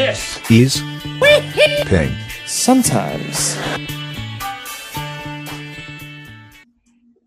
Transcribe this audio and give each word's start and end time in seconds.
This 0.00 0.40
is 0.50 0.82
Ping. 1.20 2.10
Sometimes. 2.46 3.58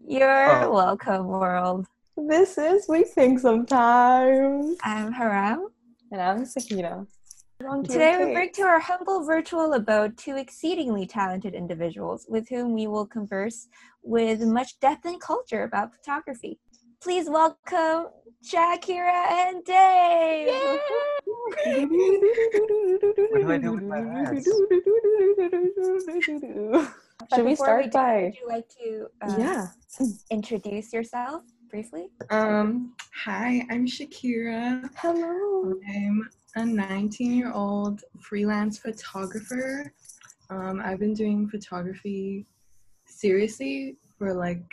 You're 0.08 0.64
Oh. 0.64 0.72
welcome, 0.74 1.28
world. 1.28 1.86
This 2.18 2.58
is 2.58 2.88
We 2.90 3.04
Think 3.04 3.38
Sometimes. 3.42 4.76
I'm 4.82 5.12
Haram. 5.12 5.68
And 6.12 6.20
I'm 6.20 6.46
Sakina. 6.46 7.06
Today 7.84 8.26
we 8.26 8.34
bring 8.34 8.52
to 8.54 8.64
our 8.64 8.80
humble 8.80 9.24
virtual 9.24 9.74
abode 9.74 10.18
two 10.18 10.36
exceedingly 10.38 11.06
talented 11.06 11.54
individuals 11.54 12.26
with 12.28 12.50
whom 12.50 12.74
we 12.74 12.88
will 12.88 13.06
converse 13.06 13.68
with 14.02 14.42
much 14.42 14.80
depth 14.80 15.06
and 15.06 15.22
culture 15.22 15.62
about 15.62 15.94
photography. 15.94 16.58
Please 17.04 17.30
welcome 17.30 18.08
Shakira 18.46 19.30
and 19.30 19.64
Dave. 19.66 20.48
What 21.26 21.66
do 23.42 23.52
I 23.52 23.58
do 23.58 23.74
with 23.74 23.84
my 23.84 23.98
hands? 24.00 24.48
Should 26.24 27.44
we 27.44 27.52
before 27.52 27.66
start 27.66 27.86
do, 27.86 27.90
by. 27.92 28.24
Would 28.24 28.36
you 28.36 28.48
like 28.48 28.70
to 28.82 29.08
uh, 29.22 29.36
Yeah. 29.38 29.68
introduce 30.32 30.94
yourself 30.94 31.44
briefly? 31.70 32.08
Um, 32.30 32.96
hi, 33.14 33.68
I'm 33.70 33.86
Shakira. 33.86 34.90
Hello. 34.96 35.74
I'm 35.94 36.30
a 36.56 36.66
19 36.66 37.34
year 37.34 37.52
old 37.52 38.02
freelance 38.22 38.78
photographer. 38.78 39.92
Um, 40.50 40.80
I've 40.82 41.00
been 41.00 41.14
doing 41.14 41.50
photography 41.50 42.46
seriously 43.06 43.98
for 44.18 44.34
like 44.34 44.64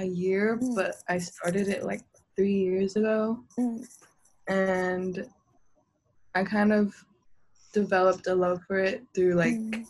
a 0.00 0.04
year, 0.04 0.56
Mm. 0.56 0.74
but 0.74 0.96
I 1.08 1.18
started 1.18 1.68
it 1.68 1.84
like 1.84 2.02
three 2.36 2.58
years 2.58 2.96
ago. 2.96 3.44
Mm. 3.58 3.86
And 4.48 5.28
I 6.34 6.42
kind 6.44 6.72
of 6.72 6.94
developed 7.72 8.26
a 8.26 8.34
love 8.34 8.60
for 8.66 8.78
it 8.78 9.04
through 9.14 9.34
like 9.34 9.54
Mm. 9.54 9.86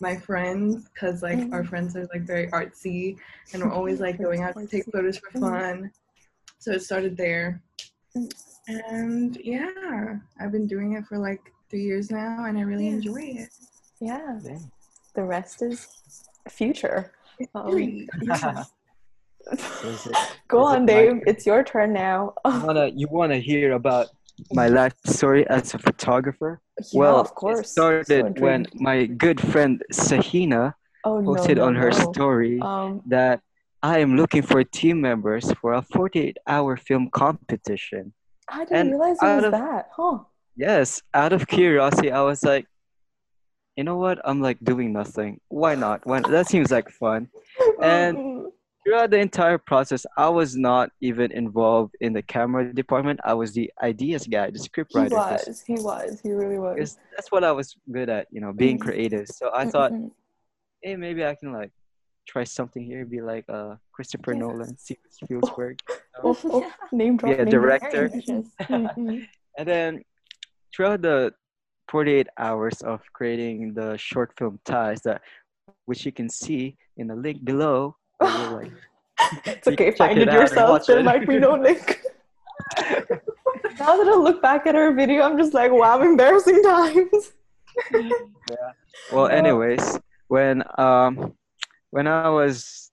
my 0.00 0.16
friends 0.16 0.88
because 0.88 1.22
like 1.22 1.38
our 1.52 1.62
Mm. 1.62 1.68
friends 1.68 1.96
are 1.96 2.06
like 2.12 2.22
very 2.22 2.48
artsy 2.48 3.16
and 3.52 3.62
we're 3.62 3.72
always 3.72 4.00
like 4.00 4.18
going 4.18 4.42
out 4.42 4.54
to 4.56 4.66
take 4.66 4.84
photos 4.92 5.16
for 5.18 5.30
Mm. 5.30 5.40
fun 5.40 5.90
so 6.58 6.72
it 6.72 6.82
started 6.82 7.16
there 7.16 7.62
Mm. 8.16 8.28
and 8.66 9.36
yeah 9.36 10.18
i've 10.40 10.52
been 10.52 10.66
doing 10.66 10.92
it 10.94 11.04
for 11.06 11.18
like 11.18 11.40
three 11.70 11.82
years 11.84 12.10
now 12.10 12.44
and 12.46 12.58
i 12.58 12.62
really 12.62 12.88
Yeah. 12.88 12.94
enjoy 12.98 13.22
it 13.44 13.50
Yeah. 14.00 14.40
Dang. 14.42 14.70
The 15.14 15.22
rest 15.22 15.62
is 15.62 15.86
future. 16.48 17.12
Um, 17.54 17.78
yeah. 18.22 18.64
Go 20.48 20.64
on, 20.64 20.80
my 20.80 20.86
Dave. 20.86 21.10
turn? 21.10 21.22
It's 21.26 21.46
your 21.46 21.62
turn 21.64 21.92
now. 21.92 22.34
you 22.44 22.60
wanna 22.66 22.86
you 22.94 23.08
wanna 23.10 23.38
hear 23.38 23.72
about 23.72 24.08
my 24.52 24.68
life 24.68 24.94
story 25.06 25.46
as 25.48 25.74
a 25.74 25.78
photographer? 25.78 26.60
Yeah, 26.92 27.00
well, 27.00 27.18
of 27.20 27.34
course. 27.34 27.66
it 27.68 27.70
started 27.70 28.06
So 28.36 28.42
when 28.42 28.66
my 28.74 29.06
good 29.06 29.40
friend 29.40 29.82
Sahina 29.92 30.74
oh, 31.04 31.22
posted 31.24 31.58
no, 31.58 31.66
on 31.66 31.74
her 31.76 31.90
no. 31.90 32.12
story 32.12 32.60
Um, 32.60 33.02
that 33.06 33.40
I 33.82 33.98
am 33.98 34.16
looking 34.16 34.42
for 34.42 34.62
team 34.64 35.00
members 35.00 35.50
for 35.60 35.74
a 35.74 35.82
48-hour 35.82 36.76
film 36.76 37.10
competition. 37.10 38.14
I 38.48 38.60
didn't 38.64 38.76
And 38.76 38.90
realize 38.90 39.16
it 39.20 39.26
was 39.36 39.44
of- 39.44 39.52
that. 39.52 39.88
Huh. 39.96 40.18
Yes, 40.56 41.02
out 41.14 41.32
of 41.32 41.46
curiosity, 41.48 42.12
I 42.12 42.20
was 42.22 42.42
like, 42.44 42.66
you 43.76 43.84
know 43.84 43.96
what? 43.96 44.20
I'm 44.24 44.40
like 44.42 44.58
doing 44.62 44.92
nothing. 44.92 45.40
Why 45.48 45.74
not? 45.74 46.06
Why 46.06 46.20
That 46.20 46.46
seems 46.48 46.70
like 46.70 46.90
fun. 46.90 47.28
And 47.82 48.16
Mm, 48.18 48.44
throughout 48.84 49.10
the 49.10 49.18
entire 49.18 49.58
process, 49.58 50.04
I 50.16 50.28
was 50.28 50.56
not 50.56 50.90
even 51.00 51.30
involved 51.32 51.94
in 52.00 52.12
the 52.12 52.22
camera 52.22 52.72
department. 52.72 53.20
I 53.24 53.34
was 53.34 53.52
the 53.52 53.70
ideas 53.82 54.26
guy, 54.26 54.50
the 54.50 54.58
script 54.58 54.92
he 54.92 54.98
writer. 54.98 55.16
'cause- 55.16 55.46
was. 55.46 55.62
He 55.66 55.74
was. 55.74 56.20
He 56.22 56.32
really 56.32 56.58
was. 56.58 56.98
that's 57.14 57.30
what 57.30 57.44
I 57.44 57.52
was 57.52 57.76
good 57.90 58.08
at, 58.08 58.26
you 58.30 58.40
know, 58.40 58.52
being 58.52 58.78
creative. 58.78 59.28
So 59.28 59.50
I 59.54 59.64
thought, 59.66 59.92
hey, 60.82 60.96
maybe 60.96 61.24
I 61.24 61.34
can 61.34 61.52
like 61.52 61.70
try 62.26 62.44
something 62.44 62.84
here, 62.84 63.04
be 63.04 63.20
like 63.20 63.44
uh 63.48 63.76
Christopher 63.92 64.32
Yeah. 64.32 64.40
Nolan, 64.40 64.76
Steven 64.78 65.10
Spielberg, 65.10 65.78
Oh, 66.24 66.38
oh, 66.44 66.72
name 66.92 67.16
drop. 67.16 67.30
be 67.32 67.38
a 67.40 67.44
name 67.44 67.50
drop. 67.50 67.80
director. 67.80 68.08
Mm-mm. 68.08 69.26
And 69.58 69.68
then 69.68 70.02
throughout 70.74 71.02
the 71.02 71.34
48 71.88 72.28
hours 72.38 72.80
of 72.82 73.00
creating 73.12 73.74
the 73.74 73.96
short 73.98 74.32
film 74.38 74.58
ties 74.64 75.02
that 75.02 75.20
which 75.84 76.06
you 76.06 76.12
can 76.12 76.28
see 76.28 76.76
in 76.96 77.06
the 77.08 77.14
link 77.16 77.44
below. 77.44 77.96
I 78.24 78.48
will, 78.48 78.56
like, 78.56 78.72
It's 79.44 79.68
okay, 79.68 79.90
find 79.92 80.18
it 80.18 80.28
it, 80.28 80.34
yourself. 80.34 80.86
There 80.86 80.98
it. 80.98 81.04
might 81.04 81.26
be 81.26 81.38
no 81.38 81.54
link. 81.68 82.00
now 82.78 83.96
that 83.96 84.08
I 84.08 84.16
look 84.16 84.42
back 84.42 84.66
at 84.66 84.74
our 84.74 84.92
video, 84.92 85.22
I'm 85.22 85.38
just 85.38 85.54
like, 85.54 85.70
wow, 85.72 86.00
embarrassing 86.00 86.62
times. 86.62 87.32
yeah. 87.92 88.72
well, 89.12 89.28
anyways, 89.28 89.98
when 90.28 90.62
um 90.78 91.34
when 91.90 92.06
I 92.06 92.28
was 92.28 92.90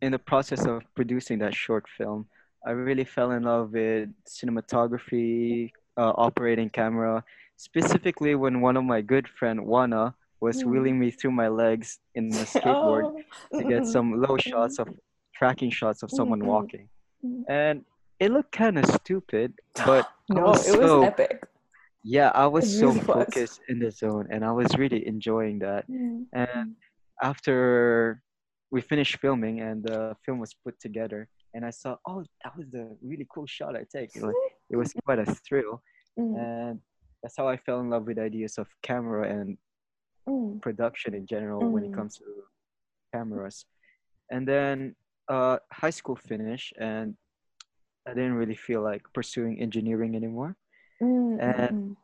in 0.00 0.12
the 0.12 0.18
process 0.18 0.64
of 0.66 0.82
producing 0.94 1.38
that 1.40 1.54
short 1.54 1.86
film, 1.96 2.26
I 2.66 2.70
really 2.70 3.04
fell 3.04 3.32
in 3.32 3.44
love 3.44 3.72
with 3.72 4.08
cinematography, 4.28 5.70
uh, 5.96 6.12
operating 6.16 6.70
camera, 6.70 7.24
specifically 7.56 8.34
when 8.34 8.60
one 8.60 8.76
of 8.76 8.84
my 8.84 9.00
good 9.00 9.28
friend 9.28 9.60
Wana 9.60 10.14
was 10.46 10.56
Mm. 10.62 10.66
wheeling 10.70 10.96
me 11.02 11.08
through 11.18 11.34
my 11.42 11.48
legs 11.64 11.88
in 12.18 12.24
the 12.36 12.44
skateboard 12.54 13.06
Oh. 13.52 13.58
to 13.58 13.62
get 13.72 13.82
some 13.94 14.08
low 14.24 14.36
shots 14.50 14.76
of 14.82 14.86
tracking 15.38 15.70
shots 15.80 16.00
of 16.04 16.10
someone 16.18 16.40
Mm-mm. 16.42 16.54
walking. 16.54 16.86
Mm. 17.24 17.42
And 17.48 17.76
it 18.24 18.30
looked 18.36 18.52
kind 18.64 18.76
of 18.80 18.84
stupid, 19.00 19.48
but 19.86 20.04
No, 20.36 20.42
was 20.50 20.68
it 20.68 20.78
was 20.80 20.90
so 20.90 21.02
epic. 21.12 21.32
yeah, 22.16 22.30
I 22.44 22.46
was 22.56 22.64
It 22.74 22.78
so 22.82 22.88
was. 22.88 22.98
focused 23.14 23.60
in 23.70 23.76
the 23.84 23.90
zone 24.02 24.26
and 24.32 24.40
I 24.50 24.52
was 24.60 24.68
really 24.82 25.02
enjoying 25.14 25.56
that. 25.66 25.82
Mm. 25.88 26.26
And 26.32 26.66
after 27.22 28.22
we 28.74 28.80
finished 28.92 29.14
filming 29.24 29.56
and 29.68 29.78
the 29.88 30.00
film 30.24 30.38
was 30.44 30.52
put 30.64 30.74
together, 30.86 31.20
and 31.54 31.62
I 31.70 31.70
saw, 31.70 31.90
oh, 32.08 32.20
that 32.42 32.52
was 32.56 32.68
a 32.74 32.86
really 33.10 33.26
cool 33.32 33.46
shot 33.56 33.76
I 33.76 33.84
take. 33.96 34.10
It 34.16 34.22
was, 34.28 34.34
it 34.72 34.76
was 34.82 34.90
quite 35.06 35.20
a 35.26 35.28
thrill, 35.46 35.74
Mm. 36.18 36.34
and 36.46 36.74
that's 37.22 37.36
how 37.38 37.46
I 37.54 37.56
fell 37.56 37.80
in 37.80 37.88
love 37.94 38.04
with 38.10 38.18
ideas 38.18 38.54
of 38.62 38.66
camera 38.82 39.24
and 39.34 39.56
Mm. 40.28 40.60
production 40.60 41.14
in 41.14 41.26
general 41.26 41.70
when 41.70 41.84
it 41.84 41.92
Mm. 41.92 41.92
comes 41.92 42.16
to 42.18 42.24
cameras. 43.14 43.64
And 44.30 44.46
then 44.46 44.94
uh, 45.28 45.58
high 45.72 45.90
school 45.90 46.16
finished, 46.16 46.74
and 46.78 47.14
I 48.06 48.14
didn't 48.14 48.34
really 48.34 48.54
feel 48.56 48.82
like 48.82 49.02
pursuing 49.14 49.60
engineering 49.60 50.16
anymore. 50.16 50.56
Mm, 51.02 51.38
And 51.38 51.72
mm, 51.72 51.96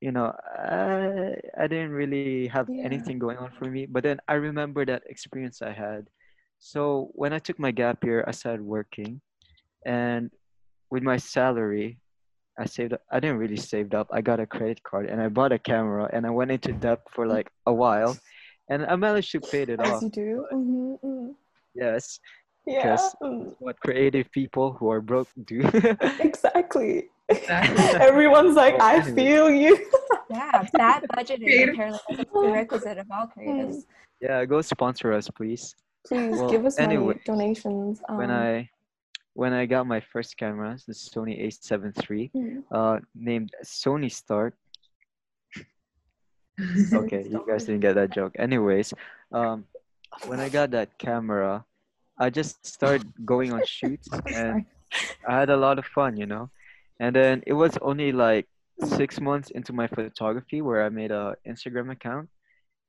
you 0.00 0.12
know, 0.12 0.32
I, 0.58 1.34
I 1.58 1.66
didn't 1.68 1.92
really 1.92 2.40
have 2.40 2.60
Yeah. 2.66 2.74
anything 2.74 3.10
going 3.10 3.30
on 3.30 3.44
for 3.44 3.58
me. 3.58 3.78
But 3.78 3.96
then 3.96 4.12
I 4.22 4.28
remember 4.28 4.84
that 4.84 5.02
experience 5.06 5.60
I 5.62 5.72
had. 5.72 6.08
So 6.58 7.10
when 7.12 7.32
I 7.32 7.38
took 7.38 7.58
my 7.58 7.70
gap 7.70 8.04
year, 8.04 8.24
I 8.26 8.32
started 8.32 8.62
working, 8.62 9.20
and 9.86 10.30
with 10.90 11.02
my 11.02 11.16
salary, 11.16 11.98
I 12.58 12.66
saved. 12.66 12.92
up- 12.92 13.02
I 13.10 13.20
didn't 13.20 13.38
really 13.38 13.56
saved 13.56 13.94
up. 13.94 14.08
I 14.12 14.20
got 14.20 14.40
a 14.40 14.46
credit 14.46 14.82
card 14.82 15.06
and 15.06 15.20
I 15.20 15.28
bought 15.28 15.52
a 15.52 15.58
camera, 15.58 16.08
and 16.12 16.26
I 16.26 16.30
went 16.30 16.50
into 16.50 16.72
debt 16.72 17.00
for 17.10 17.26
like 17.26 17.48
a 17.66 17.72
while, 17.72 18.16
and 18.68 18.84
I 18.86 18.96
managed 18.96 19.32
to 19.32 19.40
pay 19.40 19.62
it 19.62 19.70
As 19.80 19.80
off. 19.80 20.02
you 20.02 20.10
do. 20.10 20.46
Mhm, 20.52 21.00
mm. 21.02 21.34
Yes, 21.74 22.18
Yeah. 22.66 22.82
because 22.82 23.14
mm, 23.22 23.54
what 23.60 23.78
creative 23.80 24.30
people 24.32 24.72
who 24.72 24.90
are 24.90 25.00
broke 25.00 25.28
do. 25.44 25.60
Exactly. 26.20 27.08
exactly 27.28 27.84
Everyone's 28.10 28.56
like, 28.56 28.76
Well, 28.78 28.86
I 28.88 28.94
anyway. 28.96 29.14
feel 29.14 29.50
you. 29.50 29.72
Yeah, 30.30 30.66
that 30.74 31.02
budget 31.14 31.40
Creative. 31.40 31.74
apparently 31.74 32.00
is 32.10 32.18
a 32.20 32.24
prerequisite 32.24 32.98
of 32.98 33.06
all 33.10 33.26
creatives. 33.34 33.84
yeah, 34.20 34.44
go 34.44 34.60
sponsor 34.62 35.12
us, 35.12 35.28
please. 35.30 35.74
Please 36.06 36.36
Well, 36.38 36.50
give 36.50 36.64
us 36.66 36.78
money, 36.78 36.94
anyways, 36.96 37.18
donations. 37.24 38.00
when 38.08 38.30
um, 38.30 38.36
I 38.36 38.68
when 39.34 39.52
I 39.52 39.66
got 39.66 39.86
my 39.86 40.00
first 40.00 40.36
camera, 40.36 40.76
the 40.86 40.92
Sony 40.92 41.46
A7 41.46 41.94
III, 42.10 42.30
mm. 42.34 42.62
uh, 42.70 43.00
named 43.14 43.52
Sony 43.64 44.10
Start. 44.10 44.54
Okay, 46.92 47.24
you 47.26 47.42
guys 47.48 47.64
didn't 47.64 47.80
get 47.80 47.94
that 47.94 48.10
joke. 48.10 48.34
Anyways, 48.38 48.92
um, 49.32 49.64
when 50.26 50.40
I 50.40 50.50
got 50.50 50.72
that 50.72 50.98
camera, 50.98 51.64
I 52.18 52.28
just 52.28 52.66
started 52.66 53.10
going 53.24 53.50
on 53.54 53.64
shoots 53.64 54.08
and 54.34 54.66
I 55.26 55.40
had 55.40 55.48
a 55.48 55.56
lot 55.56 55.78
of 55.78 55.86
fun, 55.86 56.18
you 56.18 56.26
know. 56.26 56.50
And 56.98 57.16
then 57.16 57.42
it 57.46 57.54
was 57.54 57.78
only 57.80 58.12
like 58.12 58.46
six 58.84 59.20
months 59.20 59.50
into 59.50 59.72
my 59.72 59.86
photography 59.86 60.60
where 60.60 60.84
I 60.84 60.90
made 60.90 61.12
a 61.12 61.34
Instagram 61.48 61.90
account. 61.90 62.28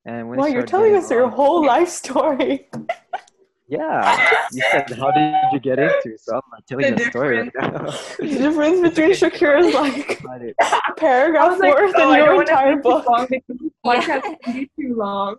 And 0.05 0.27
when 0.27 0.39
Wow, 0.39 0.47
you're 0.47 0.65
telling 0.65 0.95
us 0.95 1.09
your 1.09 1.29
whole 1.29 1.65
life 1.65 1.88
story. 1.88 2.69
Yeah, 3.71 4.29
you 4.51 4.62
said 4.69 4.91
how 5.00 5.12
did 5.12 5.33
you 5.53 5.59
get 5.62 5.79
into? 5.79 6.18
So 6.18 6.35
I'm 6.35 6.41
like 6.51 6.65
telling 6.65 6.94
The 6.94 7.03
the 7.03 7.09
story 7.09 7.38
right 7.38 7.51
now. 7.56 7.69
the 8.19 8.27
difference 8.27 8.81
between 8.88 9.12
okay. 9.12 9.29
Shakira's 9.29 9.73
like 9.73 10.21
Got 10.21 10.41
it. 10.41 10.56
paragraph 10.97 11.57
like, 11.57 11.73
worth 11.73 11.94
oh, 11.95 12.12
in 12.12 12.18
your 12.19 12.41
entire 12.41 12.73
take 12.75 12.83
book. 12.83 13.06
long 13.07 13.27
because 13.29 13.57
this 13.62 13.71
Yeah. 13.85 14.01
podcast 14.01 14.53
be 14.53 14.69
too 14.77 14.95
long 14.95 15.38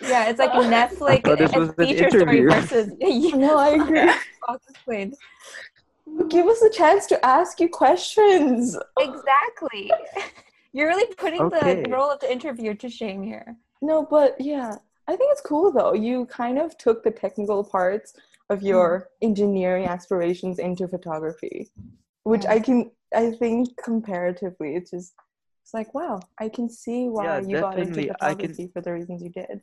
Yeah, 0.00 0.30
it's 0.30 0.38
like 0.38 0.54
a 0.54 0.64
Netflix 0.78 1.22
thought 1.24 1.38
this 1.38 1.52
a 1.52 1.58
was 1.58 1.68
an 1.68 1.74
feature 1.86 2.08
story 2.10 2.40
versus 2.46 2.92
yeah, 2.98 3.36
No, 3.36 3.58
I 3.58 3.68
agree. 3.70 4.10
Explained. 4.70 5.14
Give 6.28 6.46
us 6.46 6.62
a 6.62 6.70
chance 6.70 7.04
to 7.06 7.16
ask 7.26 7.60
you 7.60 7.68
questions. 7.68 8.74
Exactly. 8.98 9.90
You're 10.72 10.88
really 10.88 11.12
putting 11.14 11.42
Okay. 11.42 11.82
the 11.82 11.90
role 11.90 12.10
of 12.10 12.20
the 12.20 12.30
interviewer 12.32 12.74
to 12.74 12.88
shame 12.88 13.22
here. 13.22 13.56
No, 13.82 14.06
but 14.08 14.40
yeah, 14.40 14.76
I 15.08 15.16
think 15.16 15.32
it's 15.32 15.40
cool 15.40 15.72
though. 15.72 15.92
You 15.94 16.26
kind 16.26 16.58
of 16.58 16.76
took 16.78 17.02
the 17.04 17.10
technical 17.10 17.62
parts 17.64 18.14
of 18.50 18.62
your 18.62 19.08
engineering 19.22 19.86
aspirations 19.86 20.58
into 20.58 20.88
photography, 20.88 21.70
which 22.24 22.46
I 22.46 22.60
can, 22.60 22.90
I 23.14 23.30
think 23.32 23.76
comparatively, 23.82 24.76
it's 24.76 24.90
just, 24.90 25.14
it's 25.62 25.74
like, 25.74 25.94
wow, 25.94 26.20
I 26.40 26.48
can 26.48 26.68
see 26.70 27.08
why 27.08 27.24
Yeah, 27.24 27.40
you 27.40 27.56
got 27.56 27.78
into 27.78 28.02
definitely. 28.02 28.10
I 28.20 28.34
can- 28.34 28.50
photography 28.50 28.70
for 28.72 28.80
the 28.82 28.92
reasons 28.92 29.22
you 29.22 29.30
did. 29.30 29.62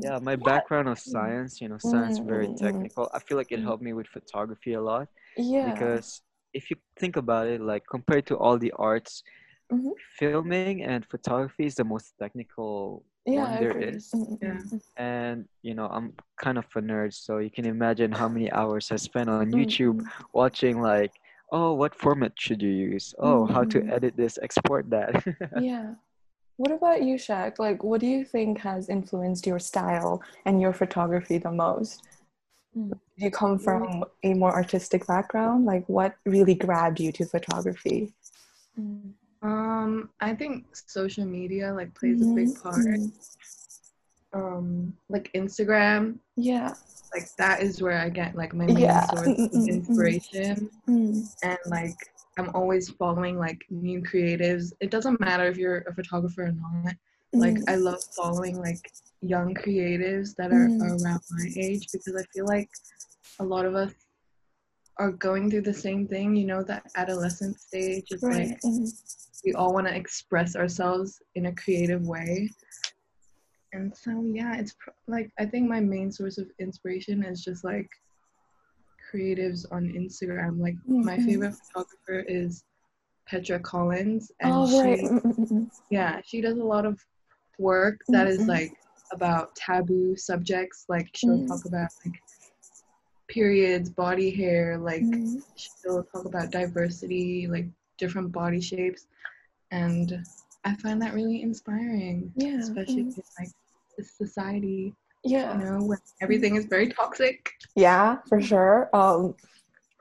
Yeah, 0.00 0.18
my 0.18 0.36
background 0.36 0.88
of 0.88 0.98
science, 0.98 1.60
you 1.60 1.68
know, 1.68 1.78
science 1.78 2.14
is 2.18 2.26
very 2.26 2.46
Mm, 2.46 2.58
mm, 2.60 2.60
mm. 2.60 2.90
technical. 2.90 3.10
I 3.14 3.20
feel 3.20 3.36
like 3.38 3.52
it 3.52 3.60
Mm. 3.60 3.62
helped 3.62 3.82
me 3.82 3.92
with 3.92 4.06
photography 4.08 4.74
a 4.74 4.80
lot 4.82 5.08
Yeah. 5.36 5.74
because 5.74 6.22
if 6.52 6.70
you 6.70 6.76
think 6.98 7.16
about 7.16 7.46
it, 7.48 7.60
like 7.60 7.84
compared 7.90 8.26
to 8.26 8.36
all 8.36 8.58
the 8.58 8.72
arts, 8.76 9.22
Mhm. 9.70 9.94
filming 10.18 10.82
and 10.82 11.04
photography 11.06 11.66
is 11.66 11.74
the 11.74 11.84
most 11.84 12.14
technical 12.18 13.04
yeah, 13.26 13.40
one 13.42 13.52
I 13.52 13.58
agree. 13.58 13.84
is. 13.84 14.14
Yeah. 14.40 14.60
And 14.96 15.46
you 15.62 15.74
know, 15.74 15.86
I'm 15.86 16.12
kind 16.40 16.58
of 16.58 16.66
a 16.76 16.80
nerd, 16.80 17.12
so 17.14 17.38
you 17.38 17.50
can 17.50 17.66
imagine 17.66 18.12
how 18.12 18.28
many 18.28 18.50
hours 18.52 18.90
I 18.92 18.96
spent 18.96 19.28
on 19.28 19.50
mm, 19.50 19.54
YouTube 19.54 20.04
watching 20.32 20.80
like, 20.80 21.12
oh, 21.50 21.72
what 21.74 21.94
format 21.94 22.32
should 22.38 22.62
you 22.62 22.70
use? 22.70 23.14
Oh, 23.18 23.46
how 23.46 23.64
to 23.64 23.80
Mhm. 23.80 23.92
edit 23.92 24.16
this, 24.16 24.38
export 24.42 24.90
that. 24.90 25.12
Yeah. 25.60 25.94
What 26.56 26.70
about 26.70 27.02
you, 27.02 27.16
Shaq? 27.16 27.58
Like, 27.58 27.82
what 27.82 28.00
do 28.00 28.06
you 28.06 28.24
think 28.24 28.58
has 28.60 28.88
influenced 28.88 29.46
your 29.46 29.58
style 29.58 30.22
and 30.44 30.60
your 30.60 30.72
photography 30.72 31.38
the 31.38 31.50
most? 31.50 32.06
Mm. 32.76 32.90
Do 32.90 33.24
you 33.24 33.30
come 33.30 33.58
from 33.58 34.04
a 34.22 34.34
more 34.34 34.52
artistic 34.52 35.06
background? 35.06 35.64
Like, 35.64 35.88
what 35.88 36.14
really 36.24 36.54
grabbed 36.54 37.00
you 37.00 37.10
to 37.12 37.24
photography? 37.24 38.12
Mm. 38.78 39.14
Um, 39.44 40.08
I 40.20 40.34
think 40.34 40.64
social 40.74 41.26
media 41.26 41.72
like 41.74 41.94
plays 41.94 42.22
a 42.22 42.34
big 42.34 42.60
part. 42.62 42.98
Um, 44.32 44.94
like 45.08 45.30
Instagram, 45.34 46.18
Yeah. 46.36 46.74
like 47.14 47.28
that 47.36 47.62
is 47.62 47.80
where 47.80 47.98
I 48.00 48.08
get 48.08 48.34
like 48.34 48.52
my 48.54 48.66
main 48.66 48.78
Yeah. 48.78 49.06
source 49.06 49.28
Mm, 49.28 49.36
mm, 49.36 49.44
of 49.44 49.50
mm, 49.52 49.64
mm. 49.64 49.68
inspiration. 49.68 50.70
Mm. 50.88 51.28
and 51.44 51.58
like 51.66 51.96
I'm 52.36 52.50
always 52.54 52.88
following 52.90 53.38
like 53.38 53.60
new 53.70 54.00
creatives. 54.02 54.72
It 54.80 54.90
doesn't 54.90 55.20
matter 55.20 55.46
if 55.46 55.56
you're 55.56 55.84
a 55.86 55.94
photographer 55.94 56.44
or 56.46 56.52
not. 56.52 56.94
Like 57.34 57.54
Mm. 57.56 57.68
I 57.68 57.74
love 57.76 58.02
following 58.16 58.58
like 58.58 58.80
young 59.20 59.54
creatives 59.54 60.34
that 60.36 60.50
are 60.52 60.68
Mm. 60.68 60.80
around 60.80 61.22
my 61.30 61.46
age 61.56 61.86
because 61.92 62.16
I 62.16 62.24
feel 62.32 62.46
like 62.46 62.70
a 63.40 63.44
lot 63.44 63.66
of 63.66 63.74
us 63.76 63.92
are 64.96 65.12
going 65.12 65.50
through 65.50 65.62
the 65.62 65.74
same 65.74 66.08
thing, 66.08 66.34
you 66.34 66.46
know, 66.46 66.62
that 66.64 66.90
adolescent 66.96 67.60
stage. 67.60 68.06
is 68.10 68.22
right. 68.22 68.48
like 68.50 68.60
Mm. 68.62 68.88
We 69.44 69.52
all 69.52 69.72
want 69.74 69.86
to 69.86 69.94
express 69.94 70.56
ourselves 70.56 71.20
in 71.34 71.46
a 71.46 71.54
creative 71.54 72.06
way. 72.06 72.48
And 73.72 73.94
so 73.96 74.24
yeah, 74.32 74.56
it's 74.56 74.74
pr- 74.78 74.90
like 75.08 75.30
I 75.38 75.46
think 75.46 75.68
my 75.68 75.80
main 75.80 76.10
source 76.12 76.38
of 76.38 76.46
inspiration 76.58 77.24
is 77.24 77.42
just 77.42 77.64
like 77.64 77.88
creatives 79.12 79.64
on 79.72 79.84
Instagram. 79.92 80.58
Like 80.60 80.76
my 80.86 81.16
Mhm. 81.16 81.24
favorite 81.26 81.54
photographer 81.54 82.24
is 82.28 82.64
Petra 83.26 83.58
Collins, 83.60 84.30
and 84.40 84.52
Oh, 84.52 84.82
right. 84.82 84.98
she 84.98 85.66
yeah 85.90 86.20
she 86.24 86.40
does 86.40 86.58
a 86.58 86.64
lot 86.64 86.86
of 86.86 86.98
work 87.58 88.00
that 88.08 88.26
is 88.26 88.40
Mhm. 88.42 88.48
like 88.48 88.72
about 89.12 89.54
taboo 89.56 90.16
subjects. 90.16 90.86
Like 90.88 91.08
she'll 91.14 91.38
Mm. 91.40 91.48
talk 91.48 91.64
about 91.66 91.90
like 92.04 92.14
periods, 93.28 93.90
body 93.90 94.30
hair, 94.30 94.78
like 94.78 95.02
Mm. 95.02 95.42
she'll 95.56 96.04
talk 96.04 96.26
about 96.26 96.50
diversity, 96.50 97.46
like 97.48 97.66
different 97.98 98.30
body 98.32 98.60
shapes, 98.60 99.06
and 99.74 100.24
I 100.64 100.74
find 100.76 101.02
that 101.02 101.14
really 101.14 101.42
inspiring. 101.42 102.32
Yeah, 102.36 102.58
especially 102.58 103.02
in 103.02 103.14
like 103.38 103.50
this 103.98 104.12
society, 104.12 104.94
Yeah. 105.24 105.58
you 105.58 105.64
know, 105.64 105.84
when 105.84 105.98
everything 106.20 106.56
is 106.56 106.64
very 106.66 106.88
toxic. 106.88 107.52
Yeah, 107.74 108.18
for 108.28 108.40
sure. 108.40 108.88
Um, 108.92 109.34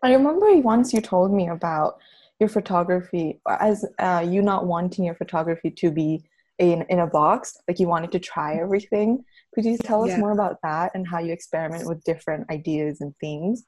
I 0.04 0.14
remember 0.14 0.56
once 0.58 0.94
you 0.94 1.02
told 1.02 1.34
me 1.34 1.48
about 1.48 1.98
your 2.40 2.50
photography 2.50 3.40
as 3.48 3.86
uh, 4.00 4.26
you 4.28 4.42
not 4.42 4.68
wanting 4.68 5.06
your 5.06 5.16
photography 5.16 5.72
to 5.72 5.92
be 5.92 6.24
in 6.60 6.84
in 6.90 7.00
a 7.00 7.08
box, 7.08 7.58
like 7.68 7.80
you 7.80 7.88
wanted 7.88 8.12
to 8.12 8.20
try 8.20 8.58
everything. 8.58 9.24
Could 9.56 9.66
you 9.66 9.78
tell 9.78 10.04
us 10.04 10.10
Yeah. 10.10 10.20
more 10.20 10.32
about 10.32 10.58
that 10.62 10.92
and 10.94 11.08
how 11.08 11.20
you 11.20 11.34
experiment 11.34 11.88
with 11.88 12.04
different 12.04 12.50
ideas 12.52 13.02
and 13.02 13.14
themes? 13.20 13.66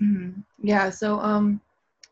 Mhm. 0.00 0.44
Yeah, 0.62 0.90
so 0.90 1.18
um, 1.20 1.60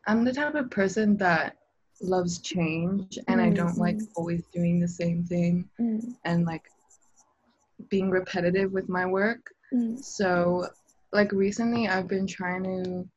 I'm 0.07 0.25
the 0.25 0.33
type 0.33 0.55
of 0.55 0.69
person 0.69 1.17
that 1.17 1.57
loves 2.01 2.39
change, 2.39 3.17
and 3.27 3.41
I 3.41 3.49
don't 3.49 3.77
like 3.77 3.97
Mhm. 3.97 4.07
always 4.15 4.43
doing 4.53 4.79
the 4.79 4.87
same 4.87 5.23
thing 5.23 5.69
Mm, 5.79 6.15
and 6.25 6.45
like 6.45 6.69
being 7.89 8.09
repetitive 8.09 8.71
with 8.71 8.89
my 8.89 9.05
work. 9.05 9.53
mm, 9.73 9.97
So, 10.03 10.67
like 11.11 11.31
recently, 11.31 11.87
I've 11.87 12.07
been 12.07 12.27
trying 12.27 12.63
to 12.63 13.09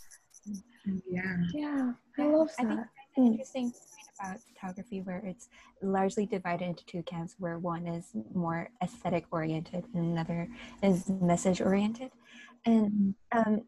yeah 1.09 1.35
Yeah, 1.53 1.91
I 2.19 2.23
love 2.25 2.49
I 2.59 2.63
think 2.63 2.79
that. 2.79 2.87
that's 2.95 3.17
an 3.17 3.23
Mm. 3.23 3.31
interesting 3.31 3.71
point 3.71 4.07
about 4.19 4.39
photography 4.53 5.01
where 5.01 5.19
it's 5.25 5.49
largely 5.81 6.25
divided 6.25 6.65
into 6.69 6.85
two 6.85 7.03
camps 7.03 7.35
where 7.39 7.57
one 7.57 7.87
is 7.87 8.11
more 8.33 8.69
aesthetic 8.83 9.25
oriented 9.31 9.85
and 9.93 10.05
another 10.13 10.47
is 10.83 11.09
message 11.09 11.61
oriented 11.61 12.11
and 12.65 13.15
um, 13.31 13.61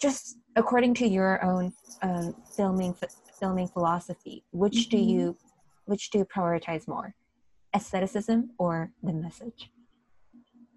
just 0.00 0.38
according 0.56 0.94
to 0.94 1.06
your 1.06 1.44
own 1.44 1.72
um, 2.02 2.34
filming 2.56 2.94
filming 3.40 3.68
philosophy 3.68 4.44
which 4.52 4.88
do 4.88 4.96
Mhm. 4.98 5.08
you 5.10 5.36
which 5.86 6.10
do 6.10 6.18
you 6.18 6.24
prioritize 6.24 6.86
more 6.88 7.14
aestheticism 7.74 8.50
or 8.58 8.90
the 9.02 9.12
message 9.12 9.70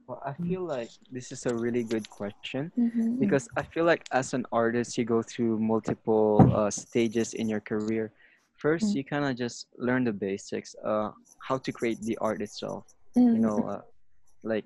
Well, 0.09 0.21
I 0.25 0.33
feel 0.33 0.63
like 0.63 0.89
this 1.11 1.31
is 1.31 1.45
a 1.45 1.53
really 1.55 1.83
good 1.83 2.09
question 2.09 2.71
Mhm, 2.77 3.19
because 3.19 3.47
I 3.57 3.63
feel 3.63 3.85
like 3.85 4.05
as 4.11 4.33
an 4.33 4.45
artist, 4.51 4.97
you 4.97 5.05
go 5.05 5.21
through 5.21 5.59
multiple 5.59 6.49
uh, 6.53 6.71
stages 6.71 7.35
in 7.35 7.47
your 7.47 7.61
career. 7.61 8.11
First, 8.57 8.93
Mm. 8.93 8.97
you 8.97 9.03
kind 9.05 9.25
of 9.25 9.37
just 9.37 9.67
learn 9.77 10.05
the 10.05 10.13
basics, 10.13 10.75
uh, 10.83 11.11
how 11.47 11.59
to 11.59 11.71
create 11.71 12.01
the 12.01 12.17
art 12.17 12.41
itself. 12.41 12.85
mm, 13.15 13.35
You 13.35 13.39
know, 13.41 13.59
uh, 13.69 13.81
like 14.43 14.65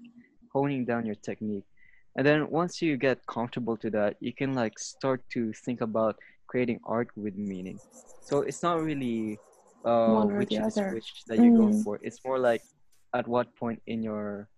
honing 0.53 0.85
down 0.85 1.05
your 1.05 1.15
technique, 1.15 1.65
and 2.15 2.25
then 2.25 2.49
once 2.49 2.81
you 2.81 2.97
get 2.97 3.25
comfortable 3.27 3.77
to 3.77 3.89
that, 3.91 4.15
you 4.21 4.33
can 4.33 4.53
like 4.55 4.79
start 4.79 5.21
to 5.35 5.51
think 5.65 5.81
about 5.81 6.15
creating 6.47 6.79
art 6.85 7.09
with 7.17 7.35
meaning. 7.35 7.79
So 8.21 8.41
it's 8.41 8.63
not 8.63 8.81
really 8.81 9.39
uh, 9.83 10.25
which 10.39 10.59
is 10.59 10.83
which 10.89 11.23
that 11.27 11.39
you 11.43 11.51
go 11.51 11.71
Mm. 11.71 11.83
for. 11.83 11.99
It's 12.01 12.23
more 12.25 12.39
like 12.39 12.63
at 13.13 13.27
what 13.27 13.55
point 13.57 13.81
in 13.87 14.03
your 14.03 14.49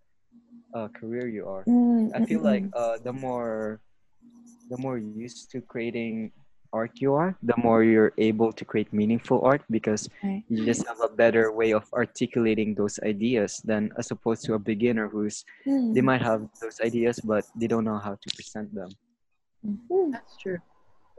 uh, 0.73 0.87
career 0.89 1.27
you 1.27 1.47
are. 1.47 1.67
mm, 1.67 2.11
I 2.15 2.19
feel 2.21 2.39
mm, 2.39 2.43
like 2.43 2.65
uh, 2.75 2.97
the 3.03 3.13
more 3.13 3.81
the 4.69 4.77
more 4.77 4.97
used 4.97 5.51
to 5.51 5.61
creating 5.61 6.31
art 6.73 6.99
you 6.99 7.13
are, 7.13 7.37
the 7.43 7.55
more 7.57 7.83
you're 7.83 8.13
able 8.17 8.51
to 8.51 8.65
create 8.65 8.91
meaningful 8.93 9.41
art 9.43 9.61
because 9.69 10.09
Right. 10.23 10.43
you 10.49 10.65
just 10.65 10.85
have 10.87 10.99
a 11.03 11.09
better 11.13 11.51
way 11.51 11.71
of 11.73 11.85
articulating 11.93 12.75
those 12.75 12.99
ideas 13.03 13.61
than 13.63 13.91
as 13.97 14.11
opposed 14.11 14.43
to 14.45 14.53
a 14.55 14.59
beginner 14.59 15.07
who's 15.07 15.43
they 15.93 16.01
Mm, 16.01 16.05
might 16.05 16.21
have 16.21 16.47
those 16.61 16.79
ideas 16.83 17.19
but 17.23 17.45
they 17.55 17.67
don't 17.67 17.85
know 17.85 17.97
how 17.97 18.15
to 18.15 18.29
present 18.35 18.73
them. 18.73 18.89
mm. 19.65 20.11
that's 20.11 20.37
true 20.37 20.59